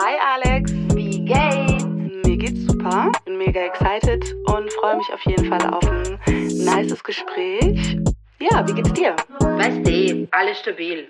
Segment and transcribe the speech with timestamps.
[0.00, 1.84] Hi Alex, wie geht's?
[2.24, 6.20] Mir geht's super, bin mega excited und freue mich auf jeden Fall auf ein
[6.52, 7.98] nices Gespräch.
[8.38, 9.16] Ja, wie geht's dir?
[9.40, 11.08] Weißt du, alles stabil.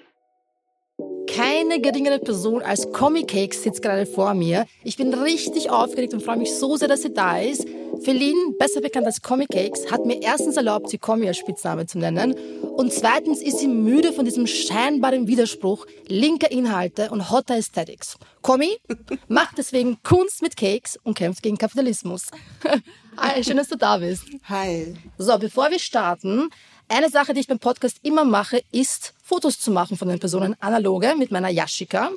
[1.27, 4.64] Keine geringere Person als Comic Cake sitzt gerade vor mir.
[4.84, 7.68] Ich bin richtig aufgeregt und freue mich so sehr, dass sie da ist.
[8.03, 11.98] Feline, besser bekannt als Comic Cakes, hat mir erstens erlaubt, sie Comi als Spitzname zu
[11.98, 12.35] nennen.
[12.77, 18.16] Und zweitens ist sie müde von diesem scheinbaren Widerspruch linker Inhalte und hotter Aesthetics.
[18.42, 18.79] Comi
[19.29, 22.27] macht deswegen Kunst mit Cakes und kämpft gegen Kapitalismus.
[23.16, 24.25] Hi, schön, dass du da bist.
[24.48, 24.95] Hi.
[25.19, 26.51] So, bevor wir starten,
[26.89, 30.55] eine Sache, die ich beim Podcast immer mache, ist Fotos zu machen von den Personen
[30.61, 32.11] analoge mit meiner Yashika.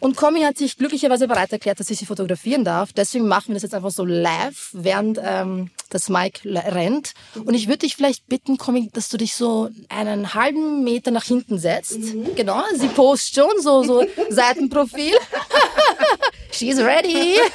[0.00, 2.92] Und Comi hat sich glücklicherweise bereit erklärt, dass ich sie fotografieren darf.
[2.92, 7.14] Deswegen machen wir das jetzt einfach so live, während ähm, das Mike rennt.
[7.34, 11.24] Und ich würde dich vielleicht bitten, Comi, dass du dich so einen halben Meter nach
[11.24, 11.98] hinten setzt.
[11.98, 12.34] Mhm.
[12.34, 15.14] Genau, sie post schon, so, so Seitenprofil.
[16.50, 17.36] She's ready.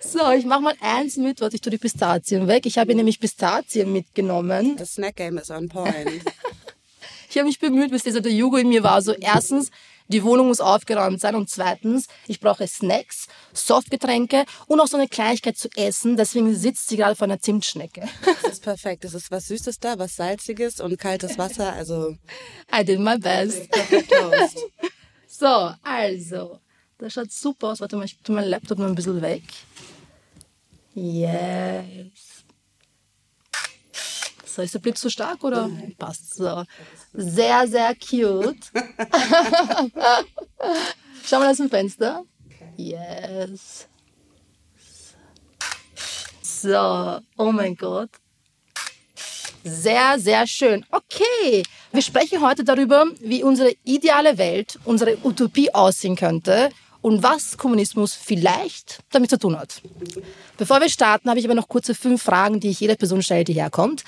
[0.00, 2.64] So, ich mach mal eins mit, warte, ich tue die Pistazien weg.
[2.66, 4.76] Ich habe nämlich Pistazien mitgenommen.
[4.76, 6.22] Das Snack Game ist on point.
[7.28, 9.02] ich habe mich bemüht, bis dieser der Jugo in mir war.
[9.02, 9.70] So erstens,
[10.08, 15.08] die Wohnung muss aufgeräumt sein und zweitens, ich brauche Snacks, Softgetränke und auch so eine
[15.08, 16.16] Kleinigkeit zu essen.
[16.16, 18.08] Deswegen sitzt sie gerade vor einer Zimtschnecke.
[18.42, 19.04] Das ist perfekt.
[19.04, 21.72] Es ist was Süßes da, was Salziges und kaltes Wasser.
[21.72, 22.16] Also
[22.74, 23.68] I did my best.
[25.30, 26.58] So, also,
[26.98, 27.80] das schaut super aus.
[27.80, 29.44] Warte mal, ich tue meinen Laptop mal ein bisschen weg.
[30.94, 32.27] Yes.
[34.58, 35.68] So, ist der Blitz so stark oder?
[35.68, 35.94] Nein.
[35.96, 36.64] Passt so.
[37.12, 38.58] Sehr, sehr cute.
[41.24, 42.24] Schau mal aus dem Fenster.
[42.76, 43.86] Yes.
[46.42, 48.10] So, oh mein Gott.
[49.62, 50.84] Sehr, sehr schön.
[50.90, 56.70] Okay, wir sprechen heute darüber, wie unsere ideale Welt, unsere Utopie aussehen könnte
[57.00, 59.82] und was Kommunismus vielleicht damit zu tun hat.
[60.56, 63.44] Bevor wir starten, habe ich aber noch kurze fünf Fragen, die ich jeder Person stelle,
[63.44, 64.02] die herkommt.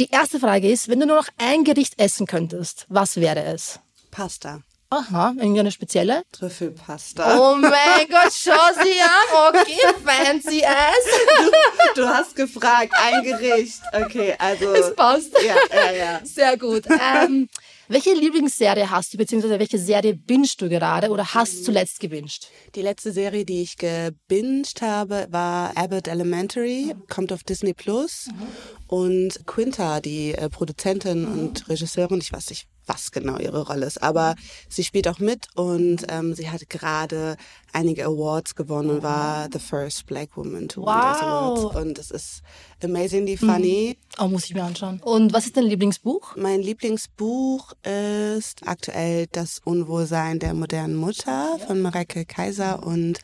[0.00, 3.78] Die erste Frage ist, wenn du nur noch ein Gericht essen könntest, was wäre es?
[4.10, 4.60] Pasta.
[4.90, 6.22] Aha, irgendwie eine spezielle?
[6.32, 7.38] Trüffelpasta.
[7.38, 9.48] Oh mein Gott, schau sie an.
[9.48, 11.94] Okay, fancy ass.
[11.94, 13.80] Du, du hast gefragt, ein Gericht.
[13.92, 14.72] Okay, also.
[14.72, 15.32] Es passt.
[15.44, 16.20] Ja, ja, ja.
[16.24, 16.84] Sehr gut.
[16.88, 17.48] Ähm,
[17.88, 22.48] welche Lieblingsserie hast du, beziehungsweise welche Serie bingst du gerade oder hast zuletzt gebinged?
[22.74, 28.28] Die letzte Serie, die ich gebinged habe, war Abbott Elementary, kommt auf Disney Plus.
[28.28, 28.86] Mhm.
[28.86, 31.38] Und Quinta, die äh, Produzentin mhm.
[31.38, 34.34] und Regisseurin, ich weiß nicht, was genau ihre Rolle ist, aber
[34.68, 37.36] sie spielt auch mit und ähm, sie hat gerade
[37.72, 40.86] einige Awards gewonnen und war the first black woman to wow.
[40.86, 41.76] win those awards.
[41.76, 42.42] Und es ist
[42.82, 43.96] amazingly funny.
[43.96, 44.24] Mhm.
[44.24, 45.00] Oh, muss ich mir anschauen.
[45.02, 46.36] Und was ist dein Lieblingsbuch?
[46.36, 53.20] Mein Lieblingsbuch ist aktuell Das Unwohlsein der modernen Mutter von Mareike Kaiser und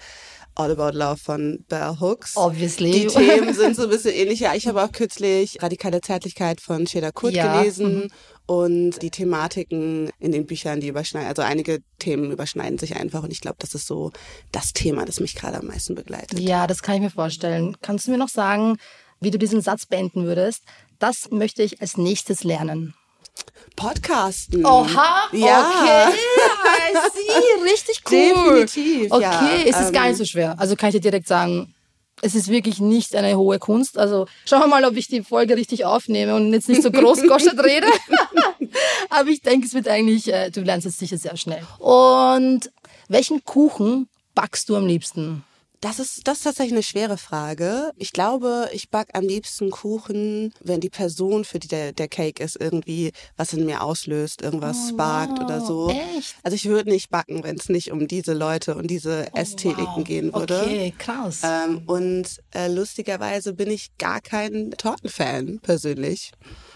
[0.57, 2.37] All About Love von Bell Hooks.
[2.37, 2.91] Obviously.
[2.93, 4.41] Die Themen sind so ein bisschen ähnlich.
[4.41, 7.61] Ja, ich habe auch kürzlich Radikale Zärtlichkeit von Sheda Kurt ja.
[7.61, 7.95] gelesen.
[7.95, 8.11] Mhm.
[8.51, 13.23] Und die Thematiken in den Büchern, die überschneiden, also einige Themen überschneiden sich einfach.
[13.23, 14.11] Und ich glaube, das ist so
[14.51, 16.41] das Thema, das mich gerade am meisten begleitet.
[16.41, 17.77] Ja, das kann ich mir vorstellen.
[17.81, 18.77] Kannst du mir noch sagen,
[19.21, 20.65] wie du diesen Satz beenden würdest?
[20.99, 22.95] Das möchte ich als nächstes lernen.
[23.77, 24.67] Podcasten.
[24.67, 26.11] Oha, ja.
[26.11, 28.67] okay, I see, richtig cool.
[28.67, 29.63] Definitiv, Okay, ja.
[29.65, 30.59] es ist ähm, gar nicht so schwer.
[30.59, 31.73] Also kann ich dir direkt sagen,
[32.23, 33.99] es ist wirklich nicht eine hohe Kunst.
[33.99, 37.63] Also schauen wir mal, ob ich die Folge richtig aufnehme und jetzt nicht so großgoschert
[37.65, 37.87] rede.
[39.11, 41.63] Aber ich denke, es wird eigentlich, äh, du lernst es sicher sehr schnell.
[41.79, 42.71] Und
[43.09, 45.45] welchen Kuchen backst du am liebsten?
[45.81, 47.93] Das ist, das ist tatsächlich eine schwere Frage.
[47.97, 52.43] Ich glaube, ich back am liebsten Kuchen, wenn die Person, für die der, der Cake
[52.43, 55.45] ist, irgendwie was in mir auslöst, irgendwas oh, sparkt wow.
[55.45, 55.91] oder so.
[55.91, 56.37] Echt?
[56.43, 59.87] Also ich würde nicht backen, wenn es nicht um diese Leute und diese oh, Ästhetiken
[59.97, 60.05] wow.
[60.05, 60.61] gehen würde.
[60.61, 61.41] Okay, krass.
[61.45, 66.33] Ähm, und äh, lustigerweise bin ich gar kein Tortenfan persönlich.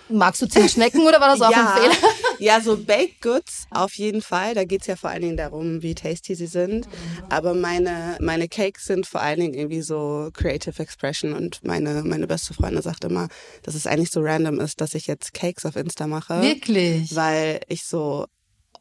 [0.09, 2.13] Magst du Zimtschnecken oder war das auch ja, ein Fehler?
[2.39, 4.55] ja, so Baked Goods auf jeden Fall.
[4.55, 6.87] Da geht's ja vor allen Dingen darum, wie tasty sie sind.
[7.31, 12.27] Aber meine, meine Cakes sind vor allen Dingen irgendwie so Creative Expression und meine, meine
[12.27, 13.29] beste Freundin sagt immer,
[13.63, 16.43] dass es eigentlich so random ist, dass ich jetzt Cakes auf Insta mache.
[16.43, 17.15] Wirklich?
[17.15, 18.27] Weil ich so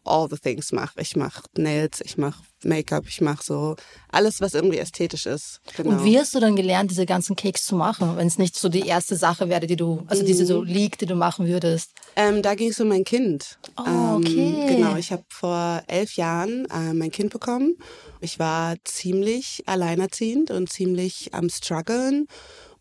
[0.05, 0.99] all the things mache.
[0.99, 3.75] Ich mache Nails, ich mache Make-up, ich mache so
[4.09, 5.59] alles, was irgendwie ästhetisch ist.
[5.75, 5.91] Genau.
[5.91, 8.69] Und wie hast du dann gelernt, diese ganzen Cakes zu machen, wenn es nicht so
[8.69, 11.91] die erste Sache wäre, die du, also diese so League, die du machen würdest?
[12.15, 13.57] Ähm, da ging es um mein Kind.
[13.77, 14.67] Oh, okay.
[14.67, 17.75] Ähm, genau, ich habe vor elf Jahren äh, mein Kind bekommen.
[18.21, 22.27] Ich war ziemlich alleinerziehend und ziemlich am struggeln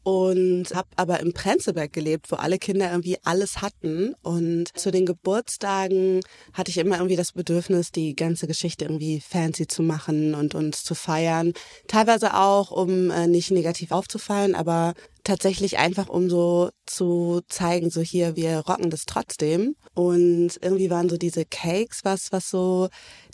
[0.02, 4.14] und habe aber im Prenzlberg gelebt, wo alle Kinder irgendwie alles hatten.
[4.22, 6.20] Und zu den Geburtstagen
[6.52, 10.82] hatte ich immer irgendwie das Bedürfnis, die ganze Geschichte irgendwie fancy zu machen und uns
[10.82, 11.52] zu feiern.
[11.86, 14.94] Teilweise auch, um äh, nicht negativ aufzufallen, aber
[15.24, 19.76] tatsächlich einfach, um so zu zeigen, so hier, wir rocken das trotzdem.
[19.94, 22.88] Und irgendwie waren so diese Cakes was, was so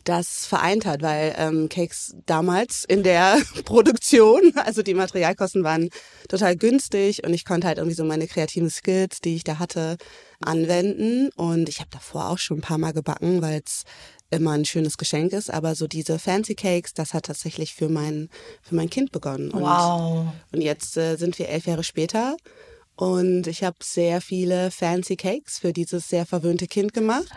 [0.09, 5.91] das vereint hat, weil ähm, Cakes damals in der Produktion, also die Materialkosten waren
[6.29, 9.97] total günstig und ich konnte halt irgendwie so meine kreativen Skills, die ich da hatte,
[10.41, 11.31] anwenden.
[11.37, 13.83] Und ich habe davor auch schon ein paar Mal gebacken, weil es
[14.31, 18.29] immer ein schönes Geschenk ist, aber so diese Fancy Cakes, das hat tatsächlich für mein,
[18.63, 19.51] für mein Kind begonnen.
[19.51, 20.27] Und, Wow.
[20.53, 22.37] und jetzt äh, sind wir elf Jahre später
[22.95, 27.29] und ich habe sehr viele Fancy Cakes für dieses sehr verwöhnte Kind gemacht.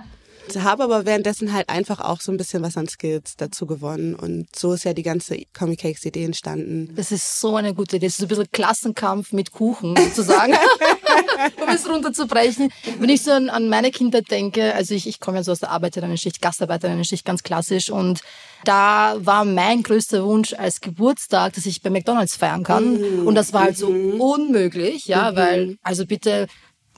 [0.58, 4.16] Habe aber währenddessen halt einfach auch so ein bisschen was an Skills dazu gewonnen.
[4.16, 6.94] Und so ist ja die ganze Comic Cakes Idee entstanden.
[6.96, 8.08] Das ist so eine gute Idee.
[8.08, 10.54] Das ist so ein bisschen Klassenkampf mit Kuchen, sozusagen.
[11.62, 12.72] um es runterzubrechen.
[13.00, 15.60] Wenn ich so an, an meine Kindheit denke, also ich, ich komme ja so aus
[15.60, 17.90] der Arbeiterinnen-Schicht, Gastarbeiterinnen-Schicht, ganz klassisch.
[17.90, 18.22] Und
[18.64, 22.98] da war mein größter Wunsch als Geburtstag, dass ich bei McDonalds feiern kann.
[23.26, 26.48] Und das war halt so unmöglich, ja, weil, also bitte,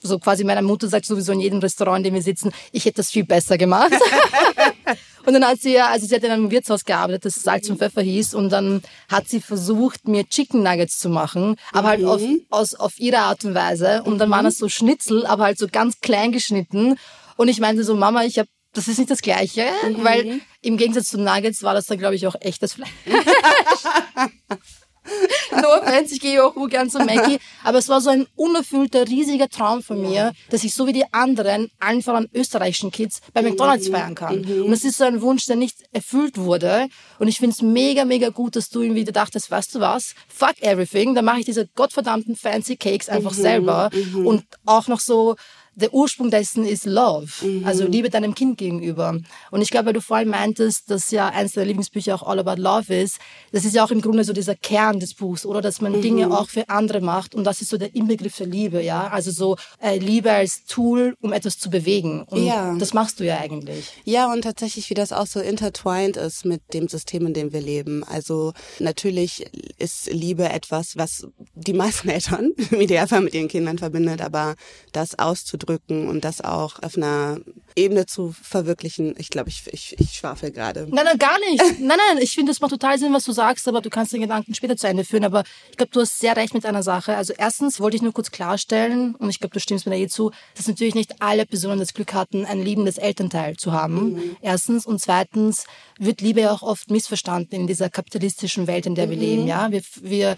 [0.07, 2.97] so quasi meine Mutter sagt sowieso in jedem Restaurant, in dem wir sitzen, ich hätte
[2.97, 3.91] das viel besser gemacht.
[5.25, 7.79] und dann hat sie ja, also sie hat in einem Wirtshaus gearbeitet, das Salz und
[7.79, 12.21] Pfeffer hieß, und dann hat sie versucht, mir Chicken Nuggets zu machen, aber halt auf,
[12.49, 14.03] aus, auf ihre Art und Weise.
[14.03, 16.97] Und dann waren das so Schnitzel, aber halt so ganz klein geschnitten.
[17.37, 19.67] Und ich meinte so, Mama, ich habe das ist nicht das Gleiche,
[19.97, 22.89] weil im Gegensatz zu Nuggets war das dann, glaube ich, auch echtes Fleisch.
[25.61, 27.39] No offense, ich gehe auch gern zu Mackie.
[27.63, 31.05] Aber es war so ein unerfüllter, riesiger Traum von mir, dass ich so wie die
[31.13, 34.43] anderen, allen voran österreichischen Kids, bei McDonalds feiern kann.
[34.43, 36.87] Und es ist so ein Wunsch, der nicht erfüllt wurde.
[37.19, 40.61] Und ich finde es mega, mega gut, dass du irgendwie dachtest, weißt du was, fuck
[40.61, 43.89] everything, dann mache ich diese gottverdammten fancy Cakes einfach selber.
[44.15, 45.35] Und auch noch so,
[45.75, 47.27] der Ursprung dessen ist Love,
[47.65, 49.19] also Liebe deinem Kind gegenüber.
[49.51, 52.61] Und ich glaube, weil du vorhin meintest, dass ja eins deiner Lieblingsbücher auch All About
[52.61, 53.17] Love ist,
[53.51, 56.31] das ist ja auch im Grunde so dieser Kern des Buchs, oder dass man Dinge
[56.31, 59.57] auch für andere macht und das ist so der Inbegriff der Liebe, ja, also so
[59.81, 62.23] äh, Liebe als Tool, um etwas zu bewegen.
[62.23, 62.75] Und Ja.
[62.77, 63.91] das machst du ja eigentlich.
[64.03, 67.61] Ja, und tatsächlich, wie das auch so intertwined ist mit dem System, in dem wir
[67.61, 68.03] leben.
[68.03, 69.45] Also natürlich
[69.77, 74.55] ist Liebe etwas, was die meisten Eltern im Idealfall mit ihren Kindern verbindet, aber
[74.91, 77.39] das auszudrücken und das auch auf einer
[77.75, 80.87] Ebene zu verwirklichen, ich glaube, ich, ich, ich schwafel gerade.
[80.89, 81.63] Nein, nein, gar nicht.
[81.79, 84.21] Nein, nein, ich finde, das macht total Sinn, was du sagst, aber du kannst den
[84.21, 85.23] Gedanken später zu Ende führen.
[85.23, 87.15] Aber ich glaube, du hast sehr recht mit einer Sache.
[87.15, 90.07] Also erstens wollte ich nur kurz klarstellen, und ich glaube, du stimmst mir da eh
[90.07, 94.37] zu, dass natürlich nicht alle Personen das Glück hatten, ein liebendes Elternteil zu haben.
[94.41, 94.85] Erstens.
[94.85, 95.65] Und zweitens
[95.99, 99.47] wird Liebe ja auch oft missverstanden in dieser kapitalistischen Welt, in der wir leben.
[99.47, 100.35] Ja, wir, wir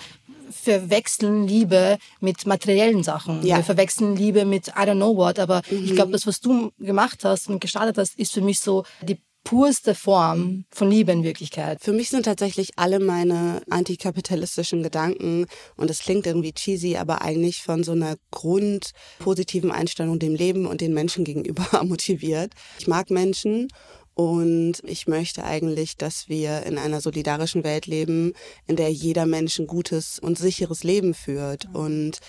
[0.49, 3.45] verwechseln Liebe mit materiellen Sachen.
[3.45, 3.57] Ja.
[3.57, 5.39] Wir verwechseln Liebe mit I don't know what.
[5.39, 8.83] Aber ich glaube, das, was du gemacht hast und gestartet hast, ist für mich so
[9.01, 11.79] die purste Form von Liebe in Wirklichkeit.
[11.81, 15.45] Für mich sind tatsächlich alle meine antikapitalistischen Gedanken,
[15.77, 20.81] und es klingt irgendwie cheesy, aber eigentlich von so einer grundpositiven Einstellung dem Leben und
[20.81, 22.53] den Menschen gegenüber motiviert.
[22.79, 23.67] Ich mag Menschen
[24.15, 28.31] und ich möchte eigentlich, dass wir in einer solidarischen Welt leben,
[28.65, 31.67] in der jeder Mensch ein gutes und sicheres Leben führt.
[31.73, 32.21] Und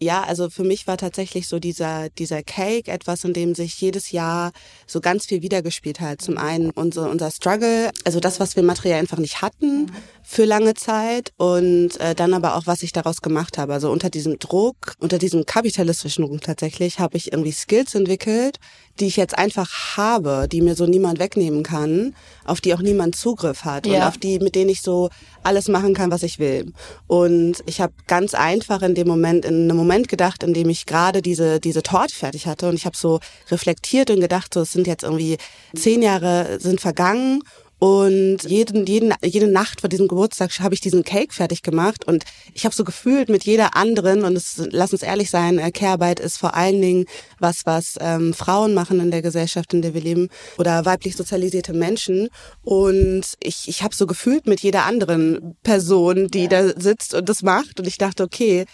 [0.00, 4.12] ja, also für mich war tatsächlich so dieser, dieser Cake etwas, in dem sich jedes
[4.12, 4.52] Jahr
[4.86, 6.22] so ganz viel wiedergespielt hat.
[6.22, 9.90] Zum einen unser, unser Struggle, also das, was wir materiell einfach nicht hatten
[10.22, 13.72] für lange Zeit und äh, dann aber auch, was ich daraus gemacht habe.
[13.72, 18.58] Also unter diesem Druck, unter diesem kapitalistischen Druck tatsächlich, habe ich irgendwie Skills entwickelt,
[19.00, 22.14] die ich jetzt einfach habe, die mir so niemand wegnehmen kann,
[22.44, 24.08] auf die auch niemand Zugriff hat und Ja.
[24.08, 25.10] auf die, mit denen ich so
[25.42, 26.72] alles machen kann, was ich will.
[27.06, 30.86] Und ich habe ganz einfach in dem Moment, in einem Moment gedacht, in dem ich
[30.86, 34.72] gerade diese, diese Torte fertig hatte und ich habe so reflektiert und gedacht, so, es
[34.72, 35.38] sind jetzt irgendwie
[35.74, 37.42] zehn Jahre sind vergangen
[37.78, 42.04] und jeden, jeden, jede Nacht vor diesem Geburtstag habe ich diesen Cake fertig gemacht.
[42.06, 45.70] Und ich habe so gefühlt mit jeder anderen und es, lass uns ehrlich sein, äh,
[45.70, 47.04] Care-Arbeit ist vor allen Dingen
[47.38, 51.72] was, was ähm, Frauen machen in der Gesellschaft, in der wir leben oder weiblich sozialisierte
[51.72, 52.28] Menschen.
[52.62, 57.42] Und ich, ich habe so gefühlt mit jeder anderen Person, die da sitzt und das
[57.42, 57.78] macht.
[57.78, 58.64] Und ich dachte, okay,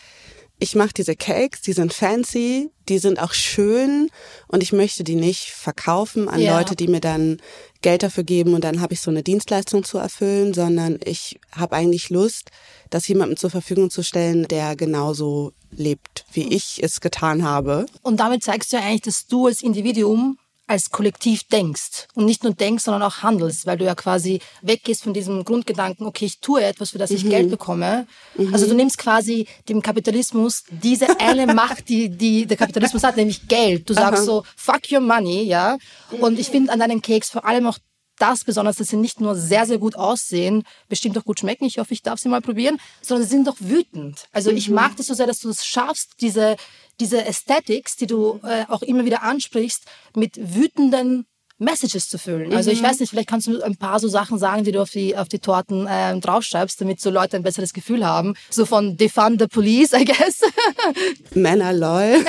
[0.59, 4.09] ich mache diese Cakes, die sind fancy, die sind auch schön.
[4.47, 6.57] Und ich möchte die nicht verkaufen an Ja.
[6.57, 7.39] Leute, die mir dann
[7.85, 11.77] Geld dafür geben und dann habe ich so eine Dienstleistung zu erfüllen, sondern ich habe
[11.77, 12.51] eigentlich Lust,
[12.89, 17.85] das jemandem zur Verfügung zu stellen, der genauso lebt, wie ich es getan habe.
[18.01, 22.43] Und damit zeigst du ja eigentlich, dass du als Individuum als Kollektiv denkst und nicht
[22.43, 26.41] nur denkst, sondern auch handelst, weil du ja quasi weggehst von diesem Grundgedanken, okay, ich
[26.41, 28.07] tue etwas, für das ich Geld bekomme.
[28.53, 33.47] Also du nimmst quasi dem Kapitalismus diese eine Macht, die, die der Kapitalismus hat, nämlich
[33.47, 33.89] Geld.
[33.91, 35.77] Du sagst so, fuck your money, ja.
[36.21, 37.79] Und ich finde an deinen Cakes vor allem auch
[38.19, 41.79] das besonders, dass sie nicht nur sehr, sehr gut aussehen, bestimmt auch gut schmecken, ich
[41.79, 44.27] hoffe, ich darf sie mal probieren, sondern sie sind doch wütend.
[44.33, 46.57] Also ich mag das so sehr, dass du es schaffst, diese,
[47.01, 51.27] diese Aesthetics, die du äh, auch immer wieder ansprichst, mit wütenden
[51.59, 52.53] Messages zu füllen.
[52.55, 54.91] Also ich weiß nicht, vielleicht kannst du ein paar so Sachen sagen, die du auf
[54.91, 58.35] die auf die Torten ähm, draufschreibst, damit so Leute ein besseres Gefühl haben.
[58.51, 60.41] So von Defund the Police, I guess.
[61.35, 62.25] Männer lol.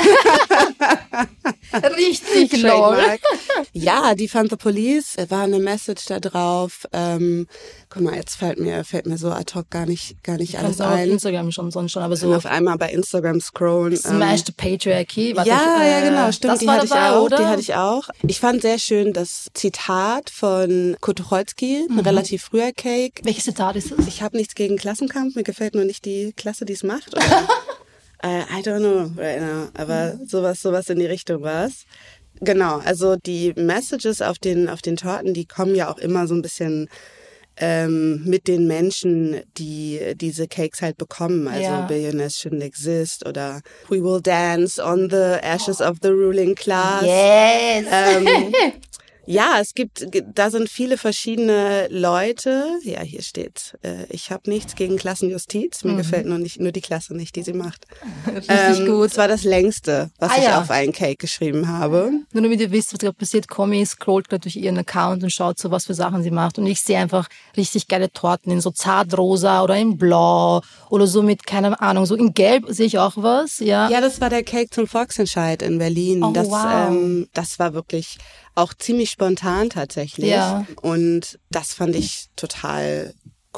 [1.98, 2.98] Richtig lol.
[3.74, 6.86] Ja, die Fund the Police war eine Message da drauf.
[6.94, 7.48] Ähm,
[7.90, 10.78] guck mal, jetzt fällt mir fällt mir so ad hoc gar nicht gar nicht alles
[10.78, 11.10] du auf ein.
[11.10, 13.94] Instagram schon sonst schon, aber so auf einmal bei Instagram scrollen.
[13.94, 15.34] ähm, Smash the Patriarchy.
[15.34, 16.54] Ja, ich, ja, äh, genau, stimmt.
[16.54, 17.22] Das die hatte dabei, ich auch.
[17.24, 17.38] oder?
[17.38, 18.10] Die hatte ich auch.
[18.28, 22.00] Ich fand sehr schön das Zitat von Kutucholski, Mhm.
[22.00, 23.22] ein relativ früher Cake.
[23.24, 24.08] Welches Zitat ist es?
[24.08, 27.16] Ich habe nichts gegen Klassenkampf, mir gefällt nur nicht die Klasse, die es macht.
[27.16, 27.24] Oder,
[28.24, 31.86] äh, I don't know right now, aber sowas, sowas in die Richtung war's.
[32.42, 36.36] Genau, also die Messages auf den, auf den Torten, die kommen ja auch immer so
[36.36, 36.90] ein bisschen
[37.58, 41.48] ähm, mit den Menschen, die diese Cakes halt bekommen.
[41.48, 41.82] Also Ja.
[41.88, 47.04] Billionaires shouldn't exist oder We will dance on the ashes of the ruling class.
[47.06, 47.86] Yes.
[47.90, 48.28] Ähm,
[49.26, 52.66] ja, es gibt, da sind viele verschiedene Leute.
[52.84, 55.84] Ja, hier steht, äh, ich habe nichts gegen Klassenjustiz.
[55.84, 57.86] Mir gefällt nur nicht nur die Klasse nicht, die sie macht.
[58.26, 58.38] Mhm.
[58.50, 59.08] Richtig gut.
[59.12, 60.62] Es war das längste, was Ah, ich ja.
[60.62, 62.12] auf einen Cake geschrieben habe.
[62.34, 65.60] Nur damit ihr wisst, was gerade passiert, Comi scrollt gerade durch ihren Account und schaut
[65.60, 66.58] so, was für Sachen sie macht.
[66.58, 67.28] Und ich sehe einfach
[67.58, 72.16] richtig geile Torten in so zartrosa oder in blau oder so mit, keine Ahnung, so
[72.16, 73.90] in gelb sehe ich auch was, ja.
[73.90, 76.24] Ja, das war der Cake zum Volksentscheid in Berlin.
[76.24, 76.90] Oh, das, wow.
[76.90, 78.18] ähm, das war wirklich
[78.56, 80.30] auch ziemlich spontan tatsächlich.
[80.30, 80.66] Ja.
[80.82, 83.14] Und das fand ich total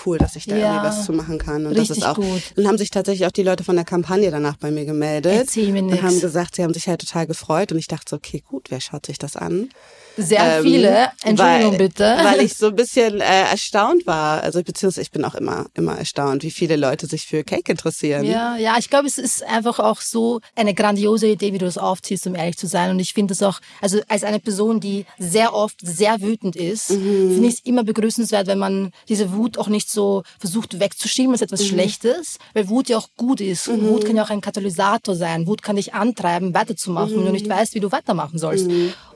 [0.06, 0.68] cool, dass ich da Ja.
[0.76, 1.66] irgendwie was zu machen kann.
[1.66, 2.16] Und das ist auch.
[2.16, 2.42] gut.
[2.56, 5.72] Dann haben sich tatsächlich auch die Leute von der Kampagne danach bei mir gemeldet Erzähl
[5.72, 6.04] mir und nix.
[6.04, 7.72] haben gesagt, sie haben sich halt total gefreut.
[7.72, 9.70] Und ich dachte so, okay, gut, wer schaut sich das an?
[10.18, 11.10] Sehr Ähm, viele.
[11.24, 12.04] Entschuldigung weil, bitte.
[12.24, 14.42] Weil ich so ein bisschen äh, erstaunt war.
[14.44, 18.24] Also beziehungsweise ich bin auch immer, immer erstaunt, wie viele Leute sich für Cake interessieren.
[18.26, 21.78] Ja, ja, ich glaube, es ist einfach auch so eine grandiose Idee, wie du das
[21.78, 22.90] aufziehst, um ehrlich zu sein.
[22.90, 26.90] Und ich finde es auch, also als eine Person, die sehr oft sehr wütend ist,
[26.92, 27.34] Mhm.
[27.34, 31.42] finde ich es immer begrüßenswert, wenn man diese Wut auch nicht so versucht wegzuschieben als
[31.44, 31.66] etwas Mhm.
[31.68, 33.68] Schlechtes, weil Wut ja auch gut ist.
[33.68, 35.46] Wut kann ja auch ein Katalysator sein.
[35.48, 37.32] Wut kann dich antreiben, weiterzumachen, wenn du Mhm.
[37.34, 38.68] nicht weißt, wie du weitermachen sollst.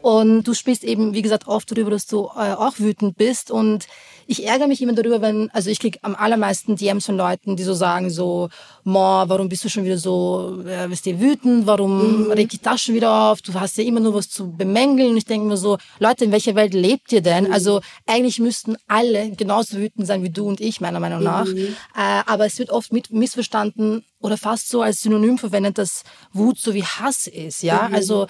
[0.01, 3.51] Und du sprichst eben, wie gesagt, oft darüber, dass du äh, auch wütend bist.
[3.51, 3.88] Und
[4.25, 7.63] ich ärgere mich immer darüber, wenn, also ich krieg am allermeisten DMs von Leuten, die
[7.63, 8.50] so sagen, so,
[8.84, 11.67] Mo, warum bist du schon wieder so, äh, bist du wütend?
[11.67, 13.41] Warum regt dich das schon wieder auf?
[13.41, 15.12] Du hast ja immer nur was zu bemängeln.
[15.12, 17.51] Und ich denke mir so, Leute, in welcher Welt lebt ihr denn?
[17.51, 21.48] Also eigentlich müssten alle genauso wütend sein wie du und ich, meiner Meinung nach.
[21.48, 26.58] Äh, aber es wird oft mit missverstanden oder fast so als Synonym verwendet, dass Wut
[26.58, 27.63] so wie Hass ist.
[27.63, 28.27] Ja, also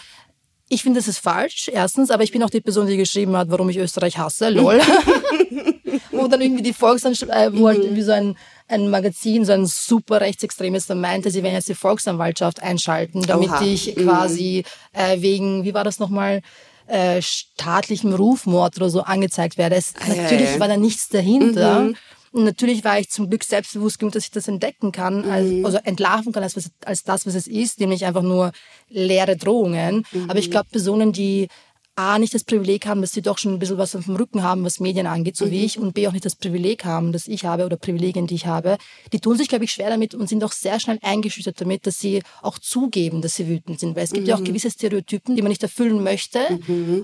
[0.72, 3.52] ich finde, das ist falsch, erstens, aber ich bin auch die Person, die geschrieben hat,
[3.52, 4.80] warum ich Österreich hasse, lol.
[6.12, 8.38] wo dann irgendwie die Volksanstalt, äh, wo halt irgendwie so ein,
[8.70, 13.50] ein Magazin, so ein super rechtsextremes, dann meinte, sie werden jetzt die Volksanwaltschaft einschalten, damit
[13.50, 13.62] Oha.
[13.66, 14.64] ich quasi
[14.94, 16.42] äh, wegen, wie war das nochmal,
[16.88, 19.76] äh, staatlichem Rufmord oder so angezeigt werde.
[19.76, 20.60] Es, natürlich ja.
[20.60, 21.90] war da nichts dahinter.
[22.32, 25.78] Und natürlich war ich zum Glück selbstbewusst genug, dass ich das entdecken kann, als, also
[25.84, 28.52] entlarven kann als, als das, was es ist, nämlich einfach nur
[28.90, 30.06] leere Drohungen.
[30.30, 31.50] Aber ich glaube, Personen, die
[31.96, 34.44] A, nicht das Privileg haben, dass sie doch schon ein bisschen was auf dem Rücken
[34.44, 37.28] haben, was Medien angeht, so wie ich, und B, auch nicht das Privileg haben, das
[37.28, 38.78] ich habe oder Privilegien, die ich habe,
[39.12, 42.00] die tun sich, glaube ich, schwer damit und sind auch sehr schnell eingeschüchtert damit, dass
[42.00, 43.96] sie auch zugeben, dass sie wütend sind.
[43.96, 46.40] Weil es gibt ja auch gewisse Stereotypen, die man nicht erfüllen möchte,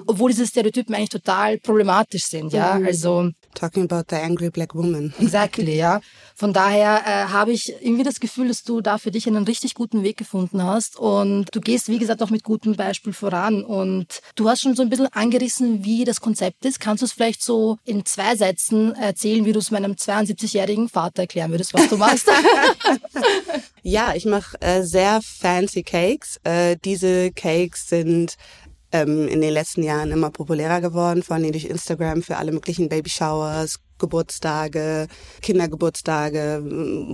[0.05, 2.79] obwohl diese Stereotypen eigentlich total problematisch sind, ja.
[2.83, 5.13] Also, Talking about the angry black woman.
[5.19, 5.99] Exactly, ja.
[6.35, 9.73] Von daher äh, habe ich irgendwie das Gefühl, dass du da für dich einen richtig
[9.73, 14.21] guten Weg gefunden hast und du gehst, wie gesagt, auch mit gutem Beispiel voran und
[14.35, 16.79] du hast schon so ein bisschen angerissen, wie das Konzept ist.
[16.79, 21.23] Kannst du es vielleicht so in zwei Sätzen erzählen, wie du es meinem 72-jährigen Vater
[21.23, 22.29] erklären würdest, was du machst?
[23.83, 26.41] Ja, ich mache äh, sehr fancy Cakes.
[26.43, 28.35] Äh, diese Cakes sind
[28.91, 32.89] ähm, in den letzten Jahren immer populärer geworden, vor allem durch Instagram für alle möglichen
[32.89, 35.07] Babyshowers, Geburtstage,
[35.41, 36.61] Kindergeburtstage,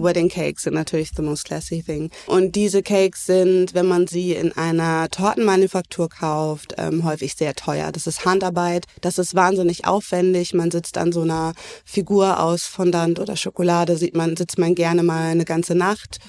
[0.02, 2.10] Wedding Cakes sind natürlich the most classy thing.
[2.28, 7.92] Und diese Cakes sind, wenn man sie in einer Tortenmanufaktur kauft, ähm, häufig sehr teuer.
[7.92, 10.54] Das ist Handarbeit, das ist wahnsinnig aufwendig.
[10.54, 11.54] Man sitzt an so einer
[11.86, 16.20] Figur aus Fondant oder Schokolade, sieht man, sitzt man gerne mal eine ganze Nacht.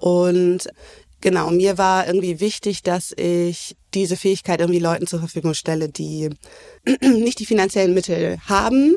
[0.00, 0.68] Und
[1.24, 6.28] Genau, mir war irgendwie wichtig, dass ich diese Fähigkeit irgendwie Leuten zur Verfügung stelle, die
[7.00, 8.96] nicht die finanziellen Mittel haben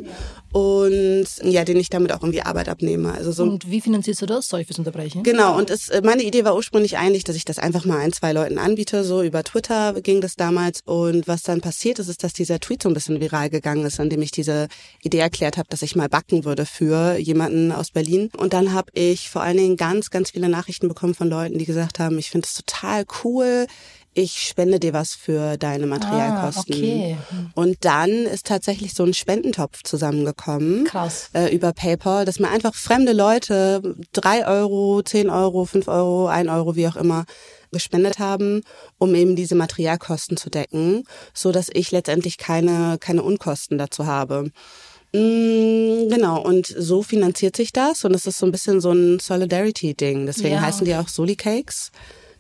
[0.52, 3.12] und ja, denen ich damit auch irgendwie Arbeit abnehme.
[3.12, 4.48] Also so Und wie finanzierst du das?
[4.48, 5.24] Soll ich was unterbrechen?
[5.24, 8.32] Genau, und es, meine Idee war ursprünglich eigentlich, dass ich das einfach mal ein, zwei
[8.32, 10.82] Leuten anbiete, so über Twitter ging das damals.
[10.86, 14.00] Und was dann passiert ist, ist, dass dieser Tweet so ein bisschen viral gegangen ist,
[14.00, 14.68] an dem ich diese
[15.04, 18.30] Idee erklärt habe, dass ich mal backen würde für jemanden aus Berlin.
[18.38, 21.66] Und dann habe ich vor allen Dingen ganz, ganz viele Nachrichten bekommen von Leuten, die
[21.66, 23.68] gesagt haben, ich finde es total cool,
[24.18, 26.74] ich spende dir was für deine Materialkosten.
[26.74, 27.18] Ah, okay.
[27.54, 30.86] Und dann ist tatsächlich so ein Spendentopf zusammengekommen.
[30.86, 31.30] Krass.
[31.34, 36.50] Äh, über PayPal, dass mir einfach fremde Leute drei Euro, zehn Euro, fünf Euro, ein
[36.50, 37.26] Euro, wie auch immer,
[37.72, 38.62] gespendet haben,
[38.98, 44.52] um eben diese Materialkosten zu decken, so dass ich letztendlich keine, keine Unkosten dazu habe.
[45.14, 49.20] Mm, Genau, und so finanziert sich das und es ist so ein bisschen so ein
[49.20, 50.26] Solidarity-Ding.
[50.26, 50.62] Deswegen Ja.
[50.62, 51.92] heißen die auch Soli Cakes.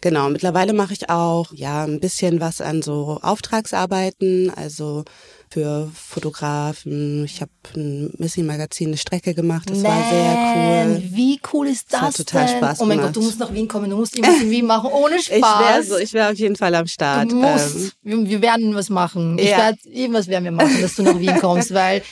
[0.01, 5.03] Genau, mittlerweile mache ich auch ja ein bisschen was an so Auftragsarbeiten, also
[5.49, 7.25] für Fotografen.
[7.25, 11.03] Ich habe ein Missy-Magazin eine Strecke gemacht, das war sehr Man, cool.
[11.15, 12.57] Wie cool ist das, Das hat total denn?
[12.57, 13.13] Spaß Oh mein gemacht.
[13.15, 15.35] Gott, du musst nach Wien kommen, du musst irgendwas in Wien machen, ohne Spaß.
[15.37, 17.31] Ich wäre so, ich wäre auf jeden Fall am Start.
[17.31, 17.75] Du musst.
[18.03, 19.39] Ähm, wir, werden was machen.
[19.39, 19.57] Ich Ja.
[19.57, 22.03] werde irgendwas werden wir machen, dass du nach Wien kommst, weil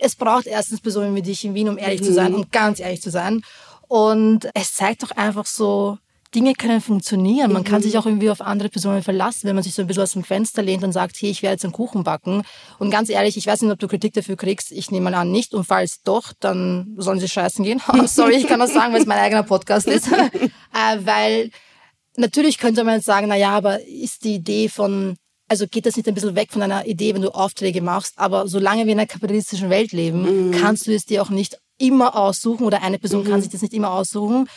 [0.00, 2.14] es braucht erstens Personen wie dich in Wien, um ehrlich zu Mhm.
[2.14, 3.42] sein, um ganz ehrlich zu sein.
[3.88, 5.98] Und es zeigt doch einfach so,
[6.34, 7.52] Dinge können funktionieren.
[7.52, 7.66] Man Mhm.
[7.66, 10.12] kann sich auch irgendwie auf andere Personen verlassen, wenn man sich so ein bisschen aus
[10.12, 12.42] dem Fenster lehnt und sagt, hey, ich werde jetzt einen Kuchen backen.
[12.78, 14.70] Und ganz ehrlich, ich weiß nicht, ob du Kritik dafür kriegst.
[14.72, 15.54] Ich nehme mal an, nicht.
[15.54, 17.80] Und falls doch, dann sollen sie scheißen gehen.
[18.06, 20.08] Sorry, ich kann das sagen, weil es mein eigener Podcast ist.
[20.12, 21.50] äh, weil
[22.16, 25.14] Natürlich könnte man jetzt sagen, na ja, aber ist die Idee von,
[25.46, 28.48] also geht das nicht ein bisschen weg von einer Idee, wenn du Aufträge machst, aber
[28.48, 32.66] solange wir in einer kapitalistischen Welt leben, kannst du es dir auch nicht immer aussuchen
[32.66, 34.48] oder eine Person kann sich das nicht immer aussuchen.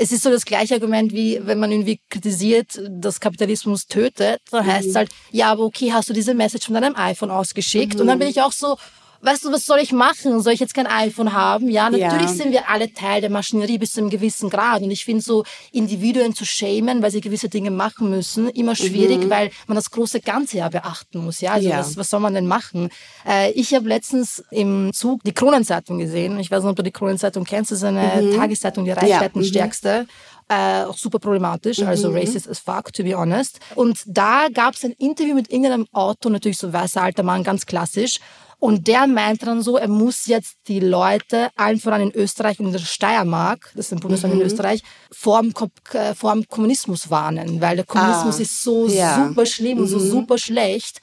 [0.00, 4.64] Es ist so das gleiche Argument, wie wenn man irgendwie kritisiert, dass Kapitalismus tötet, dann
[4.64, 8.00] heißt es halt, ja, aber okay, hast du diese Message von deinem iPhone ausgeschickt?
[8.00, 8.76] Und dann bin ich auch so,
[9.20, 10.40] weißt du, was soll ich machen?
[10.40, 11.68] Soll ich jetzt kein iPhone haben?
[11.68, 12.34] Ja, natürlich Ja.
[12.36, 14.82] sind wir alle Teil der Maschinerie bis zu einem gewissen Grad.
[14.82, 19.28] Und ich finde so, Individuen zu schämen, weil sie gewisse Dinge machen müssen, immer schwierig,
[19.28, 21.40] weil man das große Ganze ja beachten muss.
[21.40, 21.78] Ja, also Ja.
[21.80, 22.90] Was, was soll man denn machen?
[23.26, 26.38] Äh, ich habe letztens im Zug die Kronenzeitung gesehen.
[26.38, 27.70] Ich weiß nicht, ob du die Kronenzeitung kennst.
[27.72, 30.06] Das ist eine Tageszeitung, die reichweitenstärkste.
[30.50, 33.60] Äh, auch super problematisch, also racist as fuck, to be honest.
[33.74, 37.66] Und da gab es ein Interview mit irgendeinem Autor, natürlich so weißer alter Mann, ganz
[37.66, 38.18] klassisch.
[38.60, 42.66] Und der meinte dann so, er muss jetzt die Leute, allen voran in Österreich und
[42.66, 45.54] in der Steiermark, das ist ein Bundesland in Österreich, vor dem,
[45.92, 49.28] äh, vor dem Kommunismus warnen, weil der Kommunismus Ah, ist so ja.
[49.28, 51.00] super schlimm und so super schlecht.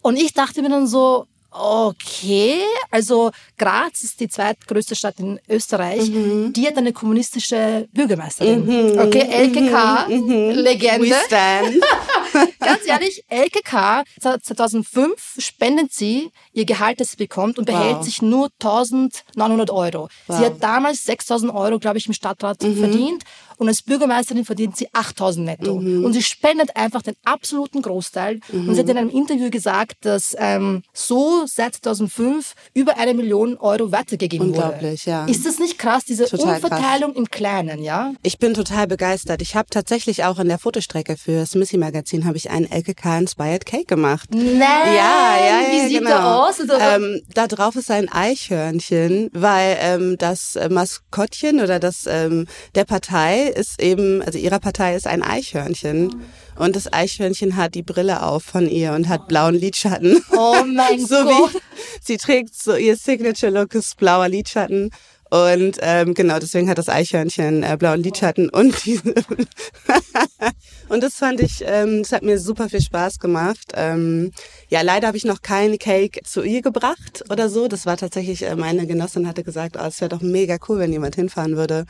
[0.00, 1.26] Und ich dachte mir dann so,
[1.58, 6.52] okay, also Graz ist die zweitgrößte Stadt in Österreich, Mhm.
[6.52, 8.62] die hat eine kommunistische Bürgermeisterin.
[8.98, 10.06] Okay, LKK,
[10.52, 11.10] Legende.
[11.10, 11.82] We stand.
[12.60, 14.04] Ganz ehrlich, LKK
[14.42, 18.04] 2005 spendet sie ihr Gehalt, das sie bekommt und behält Wow.
[18.04, 20.08] sich nur 1900 Euro.
[20.28, 22.76] Sie hat damals 6000 Euro, glaube ich, im Stadtrat Mhm.
[22.78, 23.22] verdient
[23.58, 25.76] und als Bürgermeisterin verdient sie 8000 netto.
[25.80, 26.04] Mhm.
[26.04, 28.40] Und sie spendet einfach den absoluten Großteil.
[28.52, 33.56] Und sie hat in einem Interview gesagt, dass ähm, so seit 2005 über eine Million
[33.58, 34.62] Euro weitergegeben wurde.
[34.62, 35.24] Unglaublich, ja.
[35.26, 36.70] Ist das nicht krass, diese Total krass.
[36.70, 38.12] Umverteilung im Kleinen, ja?
[38.22, 39.42] Ich bin total begeistert.
[39.42, 43.18] Ich habe tatsächlich auch in der Fotostrecke für das Missy Magazin habe ich einen LKK
[43.18, 44.28] Inspired Cake gemacht.
[44.32, 44.58] Nein!
[44.58, 46.10] Ja, ja, ja, Wie sieht genau.
[46.10, 46.60] der aus?
[46.60, 52.46] Also, Ähm, da drauf ist ein Eichhörnchen, weil ähm, das äh, Maskottchen oder das ähm,
[52.74, 56.22] der Partei ist eben, also ihrer Partei ist ein Eichhörnchen.
[56.56, 60.22] Und das Eichhörnchen hat die Brille auf von ihr und hat blauen Lidschatten.
[60.36, 61.54] Oh mein so Gott.
[61.54, 61.58] wie
[62.00, 64.90] sie trägt so ihr Signature Look ist blauer Lidschatten.
[65.28, 69.12] Und ähm, genau, deswegen hat das Eichhörnchen äh, blauen Lidschatten und diese
[70.88, 73.72] und das fand ich, ähm, das hat mir super viel Spaß gemacht.
[73.74, 74.30] Ähm,
[74.68, 77.66] ja, leider habe ich noch keine Cake zu ihr gebracht oder so.
[77.66, 80.92] Das war tatsächlich, äh, meine Genossin hatte gesagt, oh, es wäre doch mega cool, wenn
[80.92, 81.86] jemand hinfahren würde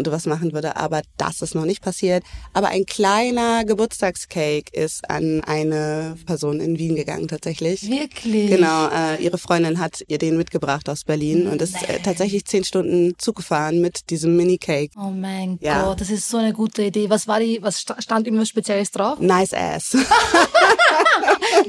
[0.00, 0.76] und du was machen würde.
[0.76, 2.24] Aber das ist noch nicht passiert.
[2.54, 7.88] Aber ein kleiner Geburtstagscake ist an eine Person in Wien gegangen tatsächlich.
[7.88, 8.50] Wirklich?
[8.50, 12.64] Genau, äh, ihre Freundin hat ihr den mitgebracht aus Berlin und ist äh, tatsächlich zehn
[12.64, 14.92] Stunden Zug gefahren mit diesem Mini-Cake.
[14.96, 15.84] Oh mein Ja.
[15.84, 17.10] Gott, das ist so eine gute Idee.
[17.10, 19.20] Was war die, was sta- stand irgendwas Spezielles drauf?
[19.20, 19.94] Nice ass.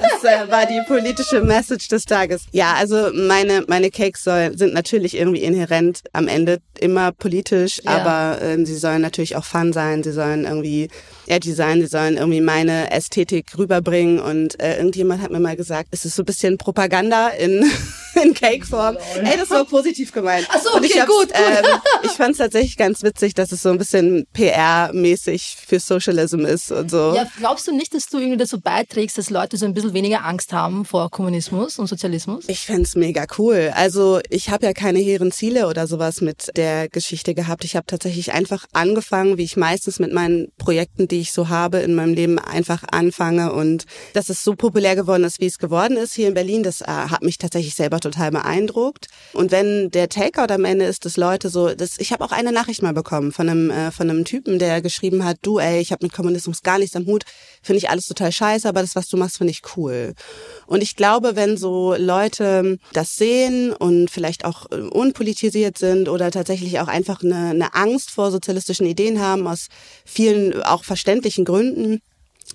[0.00, 2.46] Das äh, war die politische Message des Tages.
[2.52, 7.98] Ja, also meine, meine Cakes soll, sind natürlich irgendwie inhärent am Ende immer politisch, Ja.
[7.98, 10.88] aber ähm, sie sollen natürlich auch fun sein, sie sollen irgendwie
[11.28, 15.88] edgy sein, sie sollen irgendwie meine Ästhetik rüberbringen und äh, irgendjemand hat mir mal gesagt,
[15.92, 17.64] es ist so ein bisschen Propaganda in
[18.22, 18.96] in Cake-Form.
[19.22, 20.46] Ey, das war positiv gemeint.
[20.50, 21.32] Ach so, Und ich okay, gut, gut.
[21.34, 21.64] Ähm,
[22.02, 26.70] ich fand es tatsächlich ganz witzig, dass es so ein bisschen PR-mäßig für Socialism ist
[26.70, 27.14] und so.
[27.14, 30.24] Ja, glaubst du nicht, dass du irgendwie dazu beiträgst, dass Leute so ein bisschen weniger
[30.24, 32.44] Angst haben vor Kommunismus und Sozialismus?
[32.48, 33.72] Ich fänd's mega cool.
[33.74, 37.64] Also ich habe ja keine hehren Ziele oder sowas mit der Geschichte gehabt.
[37.64, 41.78] Ich habe tatsächlich einfach angefangen, wie ich meistens mit meinen Projekten, die ich so habe
[41.78, 43.52] in meinem Leben, einfach anfange.
[43.52, 46.80] Und dass es so populär geworden ist, wie es geworden ist hier in Berlin, das
[46.80, 49.06] äh, hat mich tatsächlich selber total beeindruckt.
[49.32, 52.50] Und wenn der Takeout am Ende ist, dass Leute so, das, ich habe auch eine
[52.50, 55.92] Nachricht mal bekommen von einem äh, von einem Typen, der geschrieben hat, du ey, ich
[55.92, 57.24] habe mit Kommunismus gar nichts am Hut,
[57.62, 60.14] finde ich alles total scheiße, aber das, was du machst, finde ich cool.
[60.66, 66.32] Und ich glaube, wenn so Leute das sehen und vielleicht auch äh, unpolitisiert sind oder
[66.32, 69.68] tatsächlich auch einfach eine, eine Angst vor sozialistischen Ideen haben, aus
[70.04, 72.00] vielen auch verständlichen Gründen,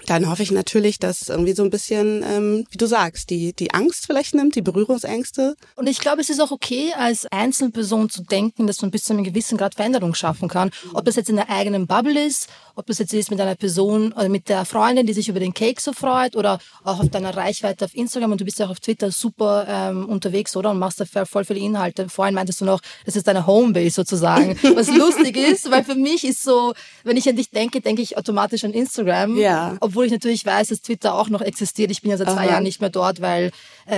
[0.05, 3.73] dann hoffe ich natürlich, dass irgendwie so ein bisschen, ähm, wie du sagst, die, die
[3.73, 5.55] Angst vielleicht nimmt, die Berührungsängste.
[5.75, 9.13] Und ich glaube, es ist auch okay, als Einzelperson zu denken, dass man bis zu
[9.13, 10.69] einem gewissen Grad Veränderung schaffen kann.
[10.93, 14.13] Ob das jetzt in der eigenen Bubble ist, ob das jetzt ist mit einer Person
[14.13, 17.35] oder mit der Freundin, die sich über den Cake so freut oder auch auf deiner
[17.35, 20.71] Reichweite auf Instagram und du bist ja auch auf Twitter super ähm, unterwegs, oder?
[20.71, 22.07] Und machst da voll viele Inhalte.
[22.07, 24.57] Vorhin meintest du noch, das ist deine Homebase sozusagen.
[24.75, 28.17] Was lustig ist, weil für mich ist so, wenn ich an dich denke, denke ich
[28.17, 29.37] automatisch an Instagram.
[29.37, 29.75] Ja.
[29.81, 31.91] Obwohl ich natürlich weiß, dass Twitter auch noch existiert.
[31.91, 32.51] Ich bin ja seit zwei Aha.
[32.51, 33.51] Jahren nicht mehr dort, weil äh,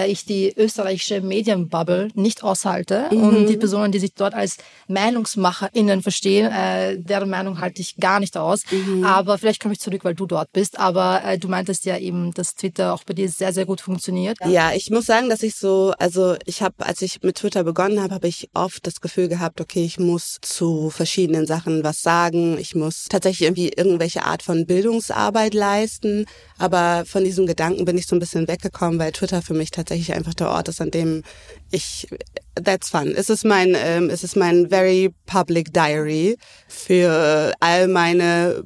[0.07, 3.09] ich die österreichische Medienbubble nicht aushalte.
[3.09, 8.19] Und die Personen, die sich dort als MeinungsmacherInnen verstehen, äh, deren Meinung halte ich gar
[8.19, 8.61] nicht aus.
[9.03, 10.79] Aber vielleicht komme ich zurück, weil du dort bist.
[10.79, 14.37] Aber äh, du meintest ja eben, dass Twitter auch bei dir sehr, sehr gut funktioniert.
[14.45, 18.01] Ja, ich muss sagen, dass ich so, also ich habe, als ich mit Twitter begonnen
[18.01, 22.57] habe, habe ich oft das Gefühl gehabt, okay, ich muss zu verschiedenen Sachen was sagen.
[22.57, 26.25] Ich muss tatsächlich irgendwie irgendwelche Art von Bildungsarbeit leisten.
[26.57, 29.80] Aber von diesem Gedanken bin ich so ein bisschen weggekommen, weil Twitter für mich tatsächlich
[30.13, 31.23] einfach der Ort ist, an dem
[31.71, 32.07] ich
[32.55, 33.13] that's fun.
[33.15, 38.63] Es ist mein, ähm, es ist mein very public diary für all meine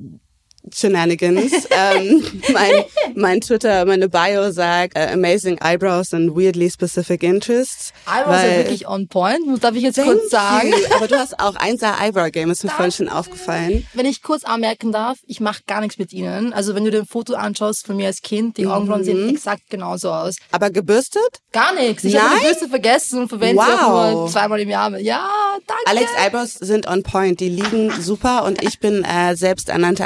[0.74, 1.52] Shenanigans.
[1.70, 2.24] ähm,
[2.54, 2.84] mein,
[3.16, 7.94] mein Twitter, meine Bio sagt äh, amazing eyebrows and weirdly specific interests.
[8.06, 10.70] Was ja wirklich on point, darf ich jetzt kurz sagen.
[10.70, 10.96] you.
[10.96, 13.86] Aber du hast auch ein sehr Eyebrow Game, ist mir vorhin schon aufgefallen.
[13.94, 16.54] Wenn ich kurz anmerken darf, ich mache gar nichts mit ihnen.
[16.54, 19.06] Also wenn du dir ein Foto anschaust von mir als Kind, die Augenbrauen Mhm.
[19.06, 20.36] sehen exakt genauso aus.
[20.52, 21.22] Aber gebürstet?
[21.52, 22.04] Gar nichts.
[22.04, 24.12] Ich habe die Bürste vergessen und verwende sie auch Wow.
[24.14, 24.98] nur zweimal im Jahr.
[25.00, 25.28] Ja,
[25.68, 25.84] danke.
[25.86, 30.06] Alex Eyebrows sind on point, die liegen super und ich bin äh, selbst ernannte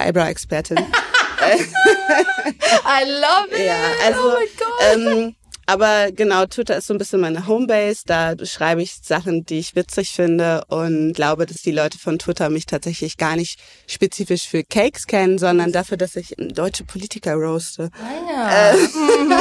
[0.49, 0.77] Eyebrow-Expertin.
[2.85, 3.65] I love it.
[3.65, 4.81] Ja, also, oh mein Gott.
[4.93, 5.35] ähm,
[5.69, 8.01] aber genau, Twitter ist so ein bisschen meine Homebase.
[8.07, 12.49] Da schreibe ich Sachen, die ich witzig finde und glaube, dass die Leute von Twitter
[12.49, 17.91] mich tatsächlich gar nicht spezifisch für Cakes kennen, sondern dafür, dass ich deutsche Politiker roaste.
[17.93, 18.73] Ah, ja.
[18.73, 19.33] mhm.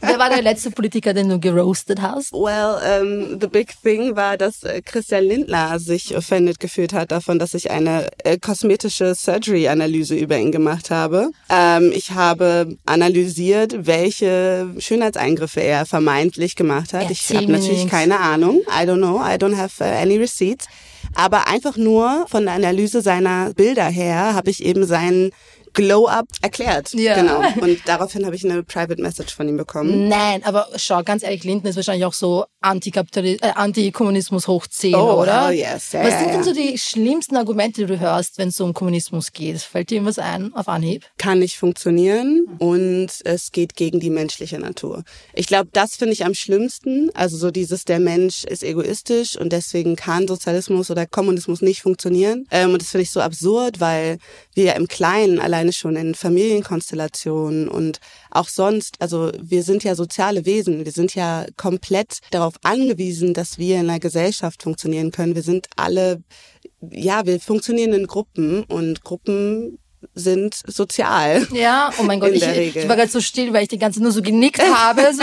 [0.00, 2.32] Wer war der letzte Politiker, den du geroastet hast?
[2.32, 7.40] Well, ähm, the big thing war, dass äh, Christian Lindner sich offended gefühlt hat davon,
[7.40, 11.30] dass ich eine äh, kosmetische Surgery-Analyse über ihn gemacht habe.
[11.48, 17.10] Ähm, ich habe analysiert, welche Schönheitseingriffe er vermeintlich gemacht hat.
[17.10, 18.60] ich Erzähl habe mir natürlich keine Ahnung.
[18.68, 19.20] I don't know.
[19.20, 20.66] I don't have uh, any receipts.
[21.14, 25.30] Aber einfach nur von der Analyse seiner Bilder her habe ich eben seinen
[25.74, 26.92] Glow-Up erklärt.
[26.94, 27.14] Ja.
[27.14, 27.40] Genau.
[27.60, 30.08] Und daraufhin habe ich eine Private Message von ihm bekommen.
[30.08, 34.94] Nein, aber schau, ganz ehrlich, Linden ist wahrscheinlich auch so Antikapitali- äh, Antikommunismus hoch 10,
[34.94, 35.48] Oh, oder?
[35.48, 35.92] hell yes.
[35.92, 36.42] Ja, Was ja, sind denn ja.
[36.44, 39.60] so die schlimmsten Argumente, die du hörst, wenn es um Kommunismus geht?
[39.60, 41.04] Fällt dir irgendwas ein auf Anhieb?
[41.18, 45.04] kann nicht funktionieren und es geht gegen die menschliche Natur.
[45.34, 47.10] Ich glaube, das finde ich am schlimmsten.
[47.14, 52.46] Also so dieses, der Mensch ist egoistisch und deswegen kann Sozialismus oder Kommunismus nicht funktionieren.
[52.50, 54.18] Ähm, und das finde ich so absurd, weil
[54.54, 57.98] wir ja im Kleinen alleine schon in Familienkonstellationen und
[58.30, 60.84] auch sonst, also wir sind ja soziale Wesen.
[60.84, 65.34] Wir sind ja komplett darauf angewiesen, dass wir in einer Gesellschaft funktionieren können.
[65.36, 66.22] Wir sind alle,
[66.90, 69.78] ja, wir funktionieren in Gruppen und Gruppen
[70.14, 71.46] sind sozial.
[71.52, 74.10] Ja, oh mein Gott, ich, ich war gerade so still, weil ich die ganze nur
[74.10, 75.22] so genickt habe, so,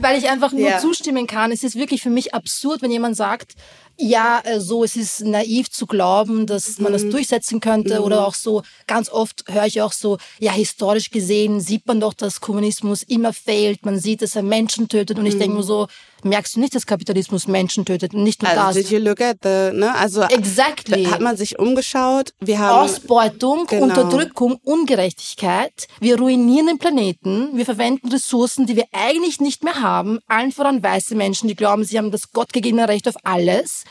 [0.00, 0.78] weil ich einfach nur Ja.
[0.78, 1.52] zustimmen kann.
[1.52, 3.52] Es ist wirklich für mich absurd, wenn jemand sagt,
[3.98, 6.96] ja, äh, so, es ist naiv zu glauben, dass man Mhm.
[6.96, 11.60] das durchsetzen könnte oder auch so, ganz oft höre ich auch so, ja, historisch gesehen
[11.60, 15.38] sieht man doch, dass Kommunismus immer fehlt, man sieht, dass er Menschen tötet und ich
[15.38, 15.86] denke mir so,
[16.22, 18.58] merkst du nicht, dass Kapitalismus Menschen tötet und nicht nur Mhm.
[18.58, 18.88] Also das.
[18.88, 19.94] did you look at the, ne?
[19.94, 21.04] Also Exactly.
[21.04, 22.32] hat man sich umgeschaut.
[22.40, 23.84] Wir haben Ausbeutung, Genau.
[23.84, 24.58] Unterdrückung,
[25.06, 25.86] Ungerechtigkeit.
[26.00, 27.50] Wir ruinieren den Planeten.
[27.56, 30.18] Wir verwenden Ressourcen, die wir eigentlich nicht mehr haben.
[30.26, 33.84] Allen voran weiße Menschen, die glauben, sie haben das gottgegebene Recht auf alles.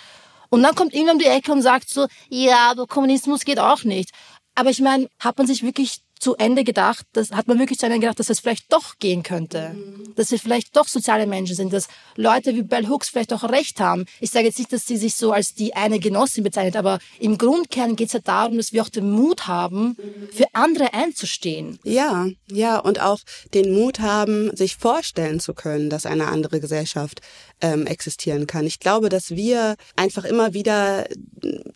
[0.49, 3.84] Und dann kommt irgendwann um die Ecke und sagt so, ja, aber Kommunismus geht auch
[3.84, 4.12] nicht.
[4.55, 7.86] Aber ich meine, hat man sich wirklich zu Ende gedacht, das hat man wirklich zu
[7.86, 9.71] Ende gedacht, dass es vielleicht doch gehen könnte.
[9.75, 10.15] Mhm.
[10.15, 13.80] Dass wir vielleicht doch soziale Menschen sind, dass Leute wie Bell Hooks vielleicht auch recht
[13.80, 14.06] haben.
[14.19, 17.38] Ich sage jetzt nicht, dass sie sich so als die eine Genossin bezeichnet, aber im
[17.38, 19.97] Grundkern geht es ja darum, dass wir auch den Mut haben,
[20.32, 21.80] für andere einzustehen.
[21.84, 23.19] Ja, ja, und auch
[23.54, 27.21] den Mut haben, sich vorstellen zu können, dass eine andere Gesellschaft
[27.62, 28.65] ähm, existieren kann.
[28.65, 31.06] Ich glaube, dass wir einfach immer wieder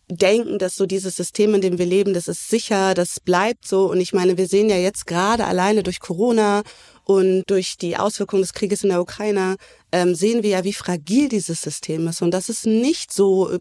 [0.07, 3.89] denken, dass so dieses System, in dem wir leben, das ist sicher, das bleibt so.
[3.89, 6.63] Und ich meine, wir sehen ja jetzt gerade alleine durch Corona
[7.03, 9.57] und durch die Auswirkungen des Krieges in der Ukraine
[9.91, 13.59] ähm, sehen wir ja, wie fragil dieses System ist und dass es nicht so äh,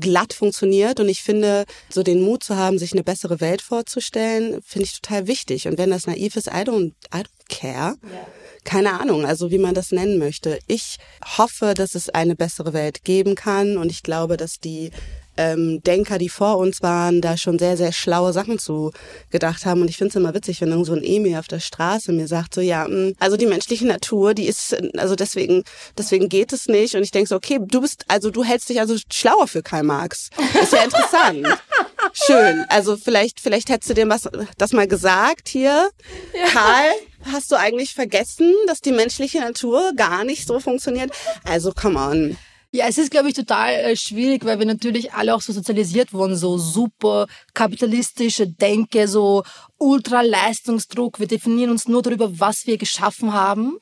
[0.00, 0.98] glatt funktioniert.
[0.98, 5.00] Und ich finde, so den Mut zu haben, sich eine bessere Welt vorzustellen, finde ich
[5.00, 5.68] total wichtig.
[5.68, 7.96] Und wenn das naiv ist, I don't, I don't care.
[8.02, 8.26] Yeah
[8.64, 10.58] keine Ahnung, also wie man das nennen möchte.
[10.66, 10.98] Ich
[11.38, 14.90] hoffe, dass es eine bessere Welt geben kann und ich glaube, dass die
[15.36, 18.92] ähm, Denker, die vor uns waren, da schon sehr, sehr schlaue Sachen zu
[19.30, 19.80] gedacht haben.
[19.80, 22.26] Und ich finde es immer witzig, wenn irgend so ein Emil auf der Straße mir
[22.26, 25.64] sagt, so ja, mh, mm, also die menschliche Natur, die ist, also deswegen,
[25.96, 26.94] deswegen geht es nicht.
[26.94, 29.82] Und ich denke so, okay, du bist, also du hältst dich also schlauer für Karl
[29.82, 30.30] Marx.
[30.60, 31.46] Ist ja interessant.
[32.12, 32.64] Schön.
[32.68, 35.90] Also vielleicht, vielleicht hättest du dir was, das mal gesagt hier.
[36.34, 36.48] Ja.
[36.52, 36.90] Karl,
[37.32, 41.12] hast du eigentlich vergessen, dass die menschliche Natur gar nicht so funktioniert?
[41.44, 42.36] Also come on.
[42.72, 46.12] Ja, es ist, glaube ich, total äh, schwierig, weil wir natürlich alle auch so sozialisiert
[46.12, 49.42] wurden, so super kapitalistische Denke, so
[49.76, 51.18] ultra Leistungsdruck.
[51.18, 53.78] Wir definieren uns nur darüber, was wir geschaffen haben.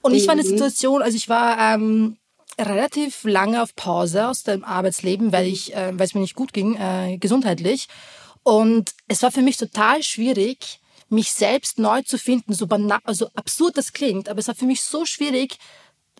[0.00, 0.56] Und ich war in der mhm.
[0.56, 2.18] Situation, also ich war ähm,
[2.58, 6.52] relativ lange auf Pause aus dem Arbeitsleben, weil ich, äh, weil es mir nicht gut
[6.52, 7.88] ging, äh, gesundheitlich.
[8.44, 13.28] Und es war für mich total schwierig, mich selbst neu zu finden, so banal, also
[13.34, 15.58] absurd das klingt, aber es war für mich so schwierig,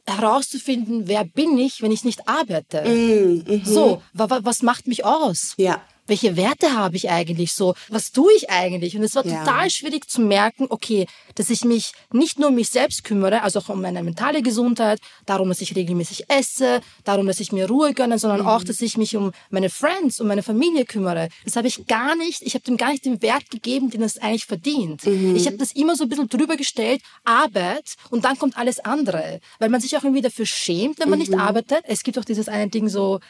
[0.06, 2.82] herauszufinden, wer bin ich, wenn ich nicht arbeite.
[2.82, 5.54] Mm, mm So, was macht mich aus?
[5.56, 7.74] Ja welche Werte habe ich eigentlich so?
[7.88, 8.96] Was tue ich eigentlich?
[8.96, 9.44] Und es war ja.
[9.44, 13.60] total schwierig zu merken, okay, dass ich mich nicht nur um mich selbst kümmere, also
[13.60, 17.94] auch um meine mentale Gesundheit, darum, dass ich regelmäßig esse, darum, dass ich mir Ruhe
[17.94, 18.48] gönne, sondern mhm.
[18.48, 21.28] auch, dass ich mich um meine Friends, um meine Familie kümmere.
[21.44, 24.18] Das habe ich gar nicht, ich habe dem gar nicht den Wert gegeben, den es
[24.18, 25.06] eigentlich verdient.
[25.06, 25.36] Mhm.
[25.36, 29.40] Ich habe das immer so ein bisschen drüber gestellt, Arbeit und dann kommt alles andere.
[29.60, 31.26] Weil man sich auch irgendwie dafür schämt, wenn man mhm.
[31.26, 31.84] nicht arbeitet.
[31.84, 33.20] Es gibt auch dieses eine Ding so,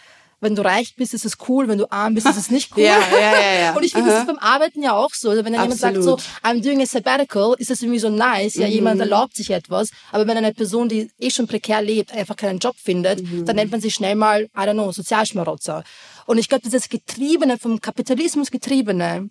[0.40, 2.82] wenn du reich bist, ist es cool, wenn du arm bist, ist es nicht cool.
[2.82, 3.76] ja, ja, ja, ja.
[3.76, 5.30] Und ich finde, das ist beim Arbeiten ja auch so.
[5.30, 8.54] Also wenn dann jemand sagt so, I'm doing a sabbatical, ist das irgendwie so nice.
[8.54, 8.72] Ja, mhm.
[8.72, 9.90] jemand erlaubt sich etwas.
[10.12, 13.44] Aber wenn eine Person, die eh schon prekär lebt, einfach keinen Job findet, mhm.
[13.44, 15.84] dann nennt man sich schnell mal, I don't know, Sozialschmarotzer.
[16.26, 19.30] Und ich glaube, dieses Getriebene, vom Kapitalismus Getriebene,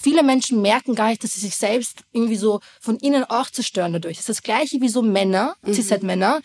[0.00, 3.92] viele Menschen merken gar nicht, dass sie sich selbst irgendwie so von innen auch zerstören
[3.92, 4.16] dadurch.
[4.16, 5.74] Das ist das Gleiche wie so Männer, mhm.
[5.74, 6.40] Cis-Männer,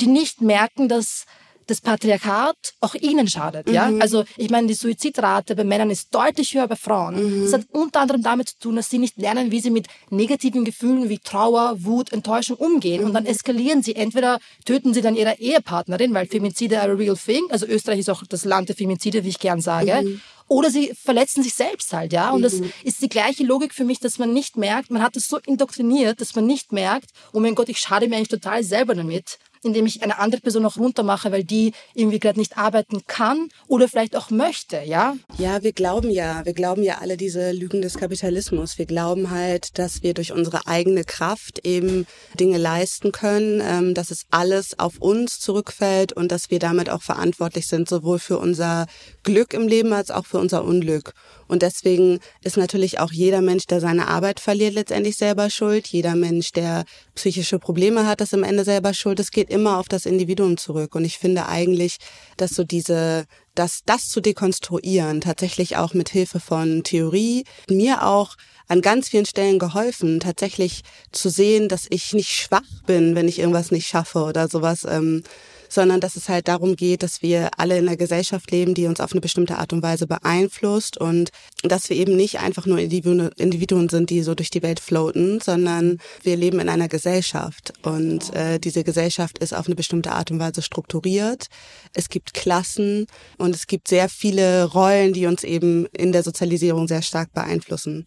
[0.00, 1.26] die nicht merken, dass
[1.68, 3.68] das Patriarchat auch ihnen schadet.
[3.68, 3.74] Mhm.
[3.74, 3.90] Ja?
[4.00, 7.40] Also ich meine, die Suizidrate bei Männern ist deutlich höher bei Frauen.
[7.40, 7.42] Mhm.
[7.44, 10.64] Das hat unter anderem damit zu tun, dass sie nicht lernen, wie sie mit negativen
[10.64, 13.02] Gefühlen wie Trauer, Wut, Enttäuschung umgehen.
[13.02, 13.08] Mhm.
[13.08, 13.30] Und dann mhm.
[13.30, 13.94] eskalieren sie.
[13.94, 17.44] Entweder töten sie dann ihre Ehepartnerin, weil Femizide are a real thing.
[17.50, 20.02] Also Österreich ist auch das Land der Femizide, wie ich gern sage.
[20.02, 20.20] Mhm.
[20.48, 22.30] Oder sie verletzen sich selbst halt, ja.
[22.30, 22.72] Und das mhm.
[22.82, 26.22] ist die gleiche Logik für mich, dass man nicht merkt, man hat es so indoktriniert,
[26.22, 29.86] dass man nicht merkt, oh mein Gott, ich schade mir eigentlich total selber damit indem
[29.86, 34.16] ich eine andere Person noch runtermache, weil die irgendwie gerade nicht arbeiten kann oder vielleicht
[34.16, 35.16] auch möchte, ja?
[35.38, 38.78] Ja, wir glauben ja, wir glauben ja alle diese Lügen des Kapitalismus.
[38.78, 42.06] Wir glauben halt, dass wir durch unsere eigene Kraft eben
[42.38, 47.02] Dinge leisten können, ähm, dass es alles auf uns zurückfällt und dass wir damit auch
[47.02, 48.86] verantwortlich sind, sowohl für unser
[49.22, 51.12] Glück im Leben als auch für unser Unglück.
[51.48, 55.88] Und deswegen ist natürlich auch jeder Mensch, der seine Arbeit verliert, letztendlich selber schuld.
[55.88, 59.18] Jeder Mensch, der psychische Probleme hat, ist am Ende selber schuld.
[59.18, 60.94] Es geht immer auf das Individuum zurück.
[60.94, 61.98] Und ich finde eigentlich,
[62.36, 68.36] dass so diese, dass das zu dekonstruieren, tatsächlich auch mit Hilfe von Theorie, mir auch
[68.68, 70.82] an ganz vielen Stellen geholfen, tatsächlich
[71.12, 74.86] zu sehen, dass ich nicht schwach bin, wenn ich irgendwas nicht schaffe oder sowas.
[74.88, 75.22] Ähm,
[75.68, 79.00] sondern dass es halt darum geht, dass wir alle in einer Gesellschaft leben, die uns
[79.00, 81.30] auf eine bestimmte Art und Weise beeinflusst und
[81.62, 85.98] dass wir eben nicht einfach nur Individuen sind, die so durch die Welt floaten, sondern
[86.22, 90.38] wir leben in einer Gesellschaft und äh, diese Gesellschaft ist auf eine bestimmte Art und
[90.38, 91.48] Weise strukturiert.
[91.94, 96.88] Es gibt Klassen und es gibt sehr viele Rollen, die uns eben in der Sozialisierung
[96.88, 98.06] sehr stark beeinflussen.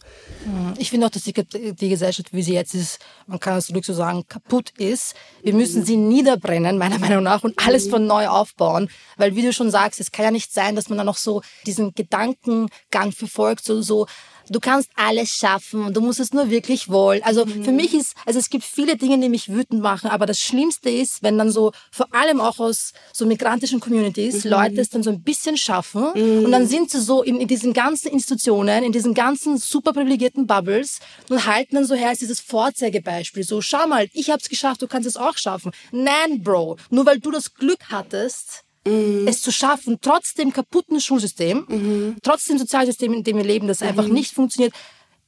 [0.78, 3.94] Ich finde auch, dass die, die Gesellschaft, wie sie jetzt ist, man kann es so
[3.94, 5.16] sagen, kaputt ist.
[5.44, 8.90] Wir müssen sie niederbrennen, meiner Meinung nach, und alles von neu aufbauen.
[9.18, 11.42] Weil wie du schon sagst, es kann ja nicht sein, dass man dann noch so
[11.66, 14.08] diesen Gedankengang verfolgt, so, so
[14.52, 17.24] du kannst alles schaffen und du musst es nur wirklich wollen.
[17.24, 17.64] Also Mhm.
[17.64, 20.90] für mich ist, also es gibt viele Dinge, die mich wütend machen, aber das Schlimmste
[20.90, 24.52] ist, wenn dann so, vor allem auch aus so migrantischen Communities, Mhm.
[24.52, 26.04] Leute es dann so ein bisschen schaffen
[26.44, 30.48] und dann sind sie so in, in diesen ganzen Institutionen, in diesen ganzen super privilegierten
[30.48, 33.44] Bubbles und halten dann so her als dieses Vorzeigebeispiel.
[33.44, 35.72] So, schau mal, ich hab's geschafft, du kannst es auch schaffen.
[35.92, 42.16] Nein, Bro, nur weil du das Glück hattest, es zu schaffen, trotz dem kaputten Schulsystem,
[42.24, 44.74] trotz dem Sozialsystem, in dem wir leben, das einfach nicht funktioniert,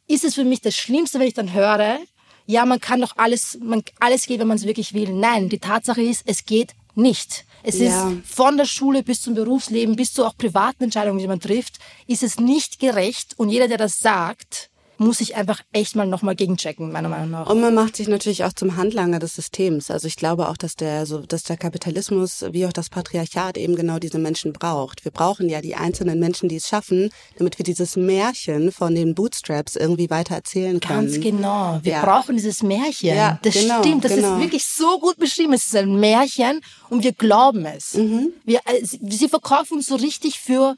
[0.07, 1.99] ist es für mich das Schlimmste, wenn ich dann höre,
[2.45, 5.13] ja, man kann doch alles, man, alles geht, wenn man es wirklich will.
[5.13, 7.45] Nein, die Tatsache ist, es geht nicht.
[7.63, 8.09] Es Ja.
[8.11, 11.79] ist von der Schule bis zum Berufsleben, bis zu auch privaten Entscheidungen, die man trifft,
[12.05, 13.33] ist es nicht gerecht.
[13.37, 14.69] Und jeder, der das sagt,
[15.03, 17.49] muss sich einfach echt mal nochmal gegenchecken, meiner Meinung nach.
[17.49, 19.91] Und man macht sich natürlich auch zum Handlanger des Systems.
[19.91, 23.75] Also ich glaube auch, dass der, so, dass der Kapitalismus wie auch das Patriarchat eben
[23.75, 25.03] genau diese Menschen braucht.
[25.05, 29.15] Wir brauchen ja die einzelnen Menschen, die es schaffen, damit wir dieses Märchen von den
[29.15, 31.11] Bootstraps irgendwie weiter erzählen können.
[31.11, 31.79] Ganz genau.
[31.83, 32.01] Wir Ja.
[32.01, 33.15] brauchen dieses Märchen.
[33.15, 34.05] Ja, das genau, stimmt.
[34.05, 34.35] Das genau.
[34.35, 35.53] ist wirklich so gut beschrieben.
[35.53, 37.95] Es ist ein Märchen und wir glauben es.
[37.95, 38.29] Mhm.
[38.45, 40.75] Wir, äh, sie verkaufen uns so richtig für,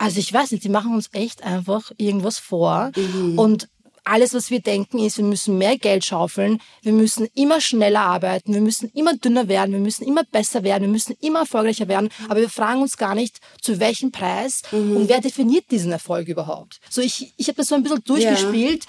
[0.00, 3.38] also ich weiß nicht, sie machen uns echt einfach irgendwas vor Mhm.
[3.38, 3.68] und
[4.02, 8.54] alles, was wir denken, ist, wir müssen mehr Geld schaufeln, wir müssen immer schneller arbeiten,
[8.54, 12.08] wir müssen immer dünner werden, wir müssen immer besser werden, wir müssen immer erfolgreicher werden,
[12.28, 14.96] aber wir fragen uns gar nicht, zu welchem Preis Mhm.
[14.96, 16.80] und wer definiert diesen Erfolg überhaupt.
[16.88, 18.86] So, ich, ich habe das so ein bisschen durchgespielt.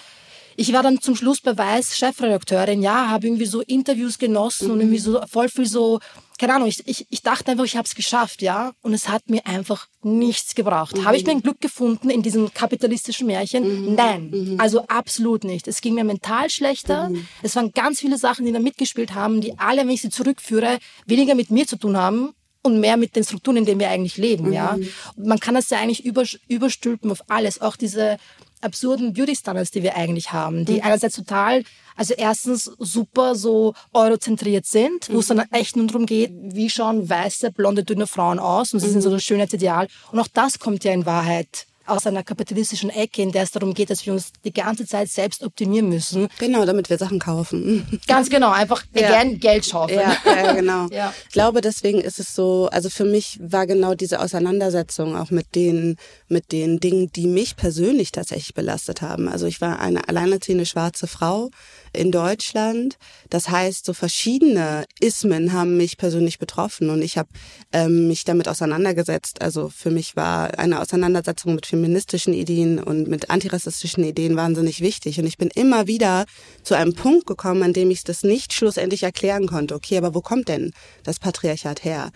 [0.62, 4.80] Ich war dann zum Schluss bei Weiß Chefredakteurin, ja, habe irgendwie so Interviews genossen und
[4.80, 6.00] irgendwie so voll viel so,
[6.38, 9.28] keine Ahnung, ich, ich, ich dachte einfach, ich habe es geschafft, ja, und es hat
[9.28, 11.04] mir einfach nichts gebracht.
[11.04, 13.95] Habe ich mein Glück gefunden in diesem kapitalistischen Märchen?
[13.95, 15.67] Nein, also absolut nicht.
[15.67, 17.10] Es ging mir mental schlechter.
[17.41, 20.78] Es waren ganz viele Sachen, die da mitgespielt haben, die alle, wenn ich sie zurückführe,
[21.08, 24.17] weniger mit mir zu tun haben und mehr mit den Strukturen, in denen wir eigentlich
[24.17, 24.78] leben, ja.
[25.15, 28.19] Und man kann das ja eigentlich über, überstülpen auf alles, auch diese
[28.62, 31.63] absurden Beauty-Standards, die wir eigentlich haben, die einerseits total,
[31.95, 37.10] also erstens super so eurozentriert sind, wo es dann echt nur darum geht, wie schauen
[37.10, 39.88] weiße, blonde, dünne Frauen aus und sie sind so das Schönheitsideal.
[40.12, 43.74] Und auch das kommt ja in Wahrheit aus einer kapitalistischen Ecke, in der es darum
[43.74, 46.28] geht, dass wir uns die ganze Zeit selbst optimieren müssen.
[46.39, 48.00] Genau, damit wir Sachen kaufen.
[48.08, 49.08] Ganz genau, einfach Ja.
[49.08, 50.00] again Geld schaufeln.
[50.00, 50.88] Ja, ja genau.
[50.91, 51.13] Ja.
[51.28, 55.56] Ich glaube, deswegen ist es so, also für mich war genau diese Auseinandersetzung auch mit
[55.56, 55.96] den,
[56.28, 59.28] mit den Dingen, die mich persönlich tatsächlich belastet haben.
[59.28, 61.50] Also ich war eine alleinerziehende schwarze Frau
[61.93, 62.97] in Deutschland.
[63.30, 67.30] Das heißt, so verschiedene Ismen haben mich persönlich betroffen und ich habe
[67.71, 69.41] ähm, mich damit auseinandergesetzt.
[69.41, 75.19] Also für mich war eine Auseinandersetzung mit feministischen Ideen und mit antirassistischen Ideen wahnsinnig wichtig.
[75.19, 76.25] Und ich bin immer wieder
[76.63, 79.75] zu einem Punkt gekommen, an dem ich das nicht schlussendlich erklären konnte.
[79.75, 80.73] Okay, aber wo kommt denn
[81.04, 82.12] das Patriarchat her?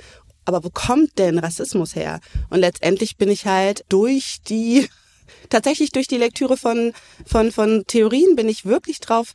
[0.45, 2.19] Aber wo kommt denn Rassismus her?
[2.49, 4.88] Und letztendlich bin ich halt durch die
[5.49, 6.93] tatsächlich durch die Lektüre von,
[7.25, 9.33] von, von Theorien bin ich wirklich drauf,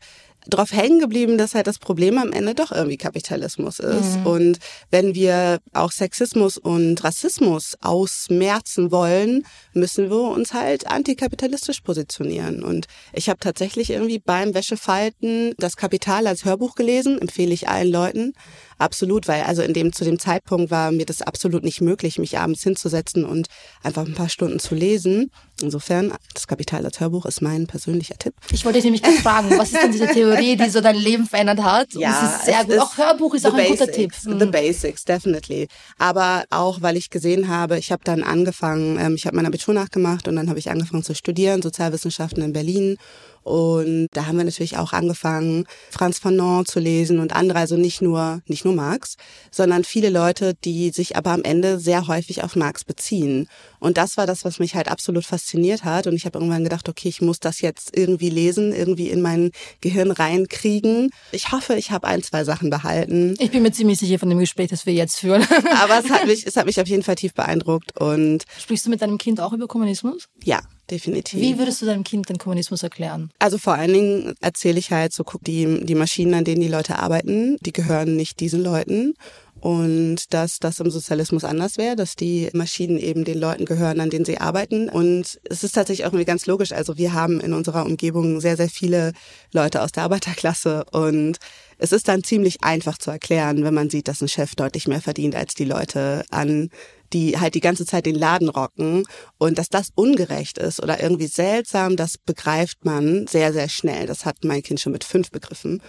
[0.48, 4.18] drauf hängen geblieben, dass halt das Problem am Ende doch irgendwie Kapitalismus ist.
[4.24, 4.58] Und
[4.90, 12.62] wenn wir auch Sexismus und Rassismus ausmerzen wollen, müssen wir uns halt antikapitalistisch positionieren.
[12.62, 17.90] Und ich habe tatsächlich irgendwie beim Wäschefalten das Kapital als Hörbuch gelesen, empfehle ich allen
[17.90, 18.32] Leuten.
[18.80, 22.38] Absolut, weil also in dem zu dem Zeitpunkt war mir das absolut nicht möglich, mich
[22.38, 23.48] abends hinzusetzen und
[23.82, 25.30] einfach ein paar Stunden zu lesen.
[25.62, 28.32] Insofern, das Kapital als Hörbuch ist mein persönlicher Tipp.
[28.50, 31.26] Ich wollte dich nämlich gerade fragen, was ist denn diese Theorie, die so dein Leben
[31.26, 31.94] verändert hat?
[31.94, 32.78] Und das ist sehr es gut.
[32.78, 34.38] Auch Hörbuch ist auch ein guter basics, Tipp.
[34.38, 34.50] The Mhm.
[34.50, 35.68] basics, definitely.
[35.98, 39.74] Aber auch, weil ich gesehen habe, ich habe dann angefangen, ähm, ich habe mein Abitur
[39.74, 42.96] nachgemacht und dann habe ich angefangen zu studieren, Sozialwissenschaften in Berlin.
[43.42, 48.02] Und da haben wir natürlich auch angefangen, Franz Fanon zu lesen und andere, also nicht
[48.02, 49.16] nur, nicht nur Marx,
[49.50, 53.48] sondern viele Leute, die sich aber am Ende sehr häufig auf Marx beziehen.
[53.78, 56.06] Und das war das, was mich halt absolut fasziniert hat.
[56.06, 59.52] Und ich habe irgendwann gedacht, okay, ich muss das jetzt irgendwie lesen, irgendwie in mein
[59.80, 61.10] Gehirn reinkriegen.
[61.32, 63.34] Ich hoffe, ich habe ein, zwei Sachen behalten.
[63.38, 65.46] Ich bin mir ziemlich sicher von dem Gespräch, das wir jetzt führen.
[65.82, 68.90] Aber es hat mich, es hat mich auf jeden Fall tief beeindruckt und Sprichst du
[68.90, 70.28] mit deinem Kind auch über Kommunismus?
[70.44, 71.40] ja, definitiv.
[71.40, 73.30] Wie würdest du deinem Kind den Kommunismus erklären?
[73.38, 76.68] Also vor allen Dingen erzähle ich halt so, guck, die, die Maschinen, an denen die
[76.68, 79.14] Leute arbeiten, die gehören nicht diesen Leuten.
[79.60, 84.08] Und dass das im Sozialismus anders wäre, dass die Maschinen eben den Leuten gehören, an
[84.08, 84.88] denen sie arbeiten.
[84.88, 86.72] Und es ist tatsächlich auch irgendwie ganz logisch.
[86.72, 89.12] Also wir haben in unserer Umgebung sehr, sehr viele
[89.52, 91.36] Leute aus der Arbeiterklasse und
[91.76, 95.00] es ist dann ziemlich einfach zu erklären, wenn man sieht, dass ein Chef deutlich mehr
[95.00, 96.70] verdient als die Leute an
[97.12, 99.04] die halt die ganze Zeit den Laden rocken
[99.38, 104.06] und dass das ungerecht ist oder irgendwie seltsam, das begreift man sehr, sehr schnell.
[104.06, 105.82] Das hat mein Kind schon mit fünf begriffen.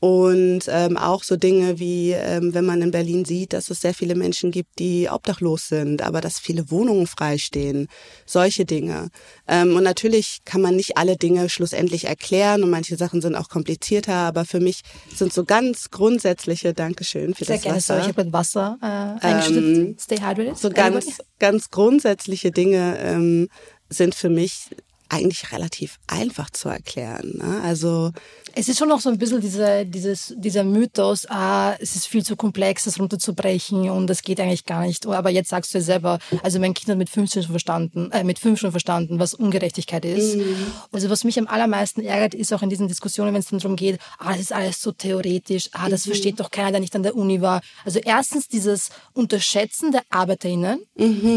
[0.00, 3.92] Und ähm, auch so Dinge wie, ähm, wenn man in Berlin sieht, dass es sehr
[3.92, 7.86] viele Menschen gibt, die obdachlos sind, aber dass viele Wohnungen freistehen.
[8.24, 9.10] Solche Dinge.
[9.46, 13.50] Ähm, und natürlich kann man nicht alle Dinge schlussendlich erklären und manche Sachen sind auch
[13.50, 14.80] komplizierter, aber für mich
[15.14, 17.76] sind so ganz grundsätzliche, Dankeschön für Sehr das gerne.
[17.76, 17.96] Wasser.
[17.96, 19.76] So, ich habe mit Wasser äh, eingeschüttet.
[19.76, 20.56] Ähm, Stay hydrated.
[20.56, 23.48] So ganz, ganz grundsätzliche Dinge ähm,
[23.90, 24.70] sind für mich
[25.10, 27.34] eigentlich relativ einfach zu erklären.
[27.36, 27.60] Ne?
[27.64, 28.12] Also
[28.54, 32.24] Es ist schon noch so ein bisschen diese, dieses, dieser Mythos, ah, es ist viel
[32.24, 35.06] zu komplex, das runterzubrechen und das geht eigentlich gar nicht.
[35.06, 38.24] Aber jetzt sagst du ja selber, also mein Kind hat mit 15 schon verstanden, äh,
[38.24, 40.36] mit 5 schon verstanden, was Ungerechtigkeit ist.
[40.92, 43.76] Also was mich am allermeisten ärgert, ist auch in diesen Diskussionen, wenn es dann darum
[43.76, 47.02] geht, ah, das ist alles so theoretisch, ah, das versteht doch keiner, der nicht an
[47.02, 47.60] der Uni war.
[47.84, 50.80] Also erstens dieses Unterschätzen der ArbeiterInnen,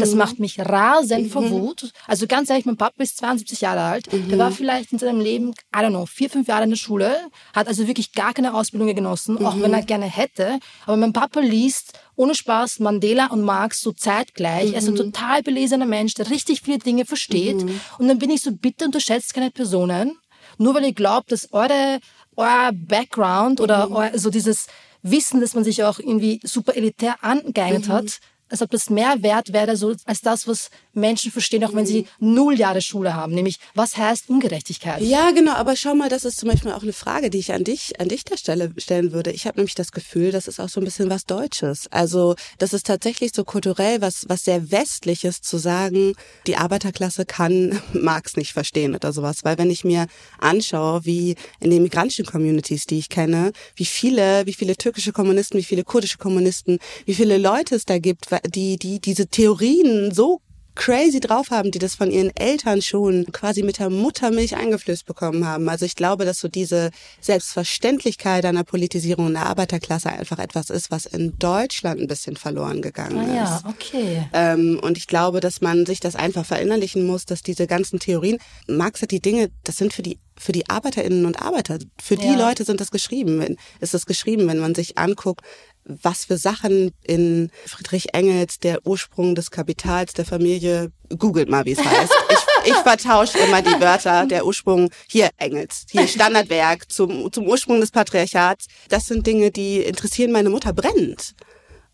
[0.00, 1.92] das macht mich rasend vor Wut.
[2.06, 5.50] Also ganz ehrlich, mein Papa ist 72 Jahre alt, der war vielleicht in seinem Leben,
[5.74, 7.10] I don't know, vier, fünf Jahre in der Schule,
[7.52, 10.58] hat also wirklich gar keine Ausbildung genossen, auch wenn er gerne hätte.
[10.86, 14.72] Aber mein Papa liest ohne Spaß Mandela und Marx so zeitgleich.
[14.72, 17.60] Er ist ein total belesener Mensch, der richtig viele Dinge versteht.
[17.98, 20.16] Und dann bin ich so, bitte unterschätzt keine Personen,
[20.58, 22.00] nur weil ihr glaubt, dass eure,
[22.36, 24.66] euer Background oder euer, so dieses
[25.02, 29.52] Wissen, dass man sich auch irgendwie super elitär angeeignet hat, als ob das mehr wert
[29.52, 33.34] wäre so als das, was Menschen verstehen, auch wenn sie null Jahre Schule haben.
[33.34, 35.02] Nämlich, was heißt Ungerechtigkeit?
[35.02, 37.64] Ja, genau, aber schau mal, das ist zum Beispiel auch eine Frage, die ich an
[37.64, 39.30] dich, an dich der Stelle stellen würde.
[39.30, 41.86] Ich habe nämlich das Gefühl, das ist auch so ein bisschen was Deutsches.
[41.90, 46.14] Also das ist tatsächlich so kulturell was, was sehr Westliches zu sagen,
[46.46, 49.44] die Arbeiterklasse kann Marx nicht verstehen oder sowas.
[49.44, 50.06] Weil wenn ich mir
[50.38, 55.58] anschaue, wie in den migrantischen Communities, die ich kenne, wie viele, wie viele türkische Kommunisten,
[55.58, 60.40] wie viele kurdische Kommunisten, wie viele Leute es da gibt, die, die diese Theorien so
[60.76, 65.46] crazy drauf haben, die das von ihren Eltern schon quasi mit der Muttermilch eingeflößt bekommen
[65.46, 65.68] haben.
[65.68, 71.06] Also ich glaube, dass so diese Selbstverständlichkeit einer Politisierung der Arbeiterklasse einfach etwas ist, was
[71.06, 73.64] in Deutschland ein bisschen verloren gegangen Ah ja, ist.
[73.66, 74.26] okay.
[74.32, 78.38] Ähm, und ich glaube, dass man sich das einfach verinnerlichen muss, dass diese ganzen Theorien,
[78.66, 82.26] Marx hat die Dinge, das sind für die für die Arbeiterinnen und Arbeiter, für die
[82.26, 82.36] Ja.
[82.48, 83.38] Leute sind das geschrieben.
[83.38, 85.42] Wenn- Ist das geschrieben, wenn man sich anguckt,
[85.84, 91.72] was für Sachen in Friedrich Engels, der Ursprung des Kapitals der Familie, googelt mal, wie
[91.72, 92.12] es heißt.
[92.30, 97.80] Ich, ich vertausche immer die Wörter, der Ursprung, hier Engels, hier Standardwerk zum, zum Ursprung
[97.80, 98.66] des Patriarchats.
[98.88, 101.34] Das sind Dinge, die interessieren meine Mutter brennend.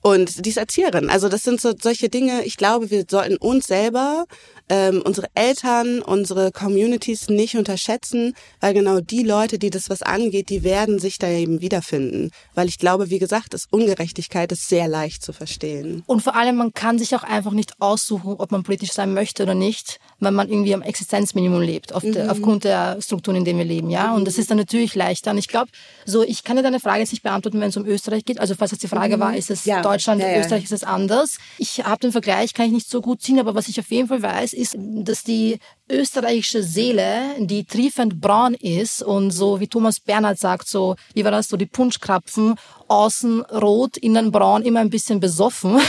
[0.03, 1.11] Und die ist Erzieherin.
[1.11, 4.25] Also das sind so solche Dinge, ich glaube, wir sollten uns selber,
[4.71, 10.49] ähm, unsere Eltern, unsere Communities nicht unterschätzen, weil genau die Leute, die das was angeht,
[10.49, 12.31] die werden sich da eben wiederfinden.
[12.55, 16.03] Weil ich glaube, wie gesagt, ist Ungerechtigkeit ist sehr leicht zu verstehen.
[16.07, 19.43] Und vor allem, man kann sich auch einfach nicht aussuchen, ob man politisch sein möchte
[19.43, 23.59] oder nicht, weil man irgendwie am Existenzminimum lebt, auf der, aufgrund der Strukturen, in denen
[23.59, 24.15] wir leben, ja.
[24.15, 25.33] Und das ist dann natürlich leichter.
[25.33, 25.71] Und ich glaube,
[26.07, 28.39] so, ich kann dir deine Frage jetzt nicht beantworten, wenn es um Österreich geht.
[28.39, 29.83] Also, falls das die Frage war, ist es Ja.
[29.93, 30.39] Deutschland, Ja.
[30.39, 31.39] Österreich ist es anders.
[31.59, 34.09] Ich habe den Vergleich, kann ich nicht so gut ziehen, aber was ich auf jeden
[34.09, 35.59] Fall weiß, ist, dass die
[35.91, 41.33] österreichische Seele, die triefend braun ist und so, wie Thomas Bernhard sagt, so, wie war
[41.33, 42.55] das, so die Punschkrapfen,
[42.87, 45.81] außen rot, innen braun, immer ein bisschen besoffen,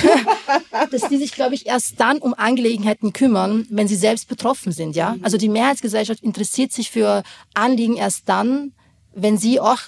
[0.91, 4.95] dass die sich, glaube ich, erst dann um Angelegenheiten kümmern, wenn sie selbst betroffen sind,
[4.95, 5.15] ja.
[5.21, 7.23] Also die Mehrheitsgesellschaft interessiert sich für
[7.53, 8.73] Anliegen erst dann,
[9.13, 9.79] wenn sie auch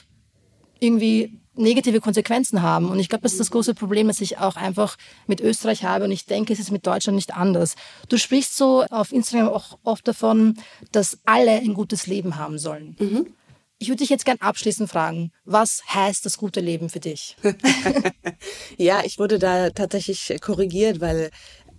[0.79, 2.89] irgendwie negative Konsequenzen haben.
[2.89, 4.97] Und ich glaube, das ist das große Problem, das ich auch einfach
[5.27, 6.05] mit Österreich habe.
[6.05, 7.75] Und ich denke, es ist mit Deutschland nicht anders.
[8.09, 10.55] Du sprichst so auf Instagram auch oft davon,
[10.91, 12.95] dass alle ein gutes Leben haben sollen.
[13.79, 17.35] Ich würde dich jetzt gern abschließend fragen, was heißt das gute Leben für dich?
[18.77, 21.29] Ja, ich wurde da tatsächlich korrigiert, weil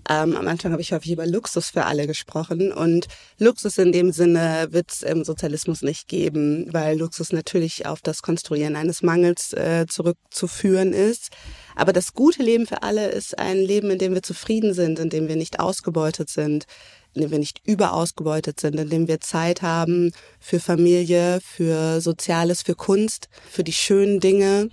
[0.08, 3.06] ähm, am Anfang habe ich häufig über Luxus für alle gesprochen und
[3.38, 8.22] Luxus in dem Sinne wird es im Sozialismus nicht geben, weil Luxus natürlich auf das
[8.22, 11.30] Konstruieren eines Mangels äh, zurückzuführen ist.
[11.74, 15.10] Aber das gute Leben für alle ist ein Leben, in dem wir zufrieden sind, in
[15.10, 16.66] dem wir nicht ausgebeutet sind,
[17.14, 22.62] in dem wir nicht überausgebeutet sind, in dem wir Zeit haben für Familie, für Soziales,
[22.62, 24.68] für Kunst, für die schönen Dinge.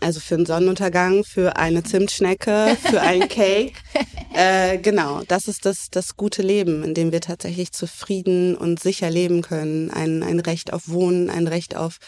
[0.00, 3.72] Also für einen Sonnenuntergang, für eine Zimtschnecke, für einen Cake.
[4.34, 9.10] äh, genau, das ist das, das gute Leben, in dem wir tatsächlich zufrieden und sicher
[9.10, 9.90] leben können.
[9.90, 11.98] Ein, ein Recht auf Wohnen, ein Recht auf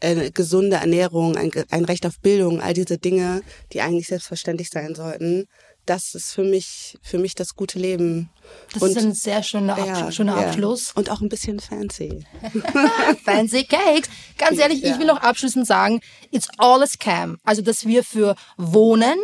[0.00, 3.42] äh, gesunde Ernährung, ein, ein Recht auf Bildung, all diese Dinge,
[3.72, 5.46] die eigentlich selbstverständlich sein sollten.
[5.86, 8.28] Das ist für mich, für mich das gute Leben.
[8.74, 10.48] Das ist ein sehr schöner, ja, schöner ja.
[10.48, 10.90] Abschluss.
[10.92, 12.24] Und auch ein bisschen fancy.
[13.24, 14.08] Fancy Cakes.
[14.36, 14.98] Ganz ehrlich, ich Ja.
[14.98, 16.00] will noch abschließend sagen,
[16.32, 17.38] it's all a scam.
[17.44, 19.16] Also, dass wir für Wohnen,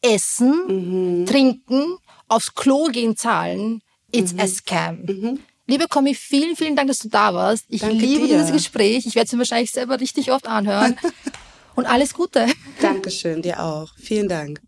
[0.00, 1.98] Essen, Trinken,
[2.28, 5.38] aufs Klo gehen zahlen, it's a scam.
[5.66, 7.66] Liebe Comi, vielen, vielen Dank, dass du da warst.
[7.68, 8.38] Ich Danke liebe dir.
[8.38, 9.04] dieses Gespräch.
[9.06, 10.98] Ich werde es mir wahrscheinlich selber richtig oft anhören.
[11.76, 12.46] Und alles Gute.
[12.80, 13.90] Dankeschön, dir auch.
[13.96, 14.60] Vielen Dank.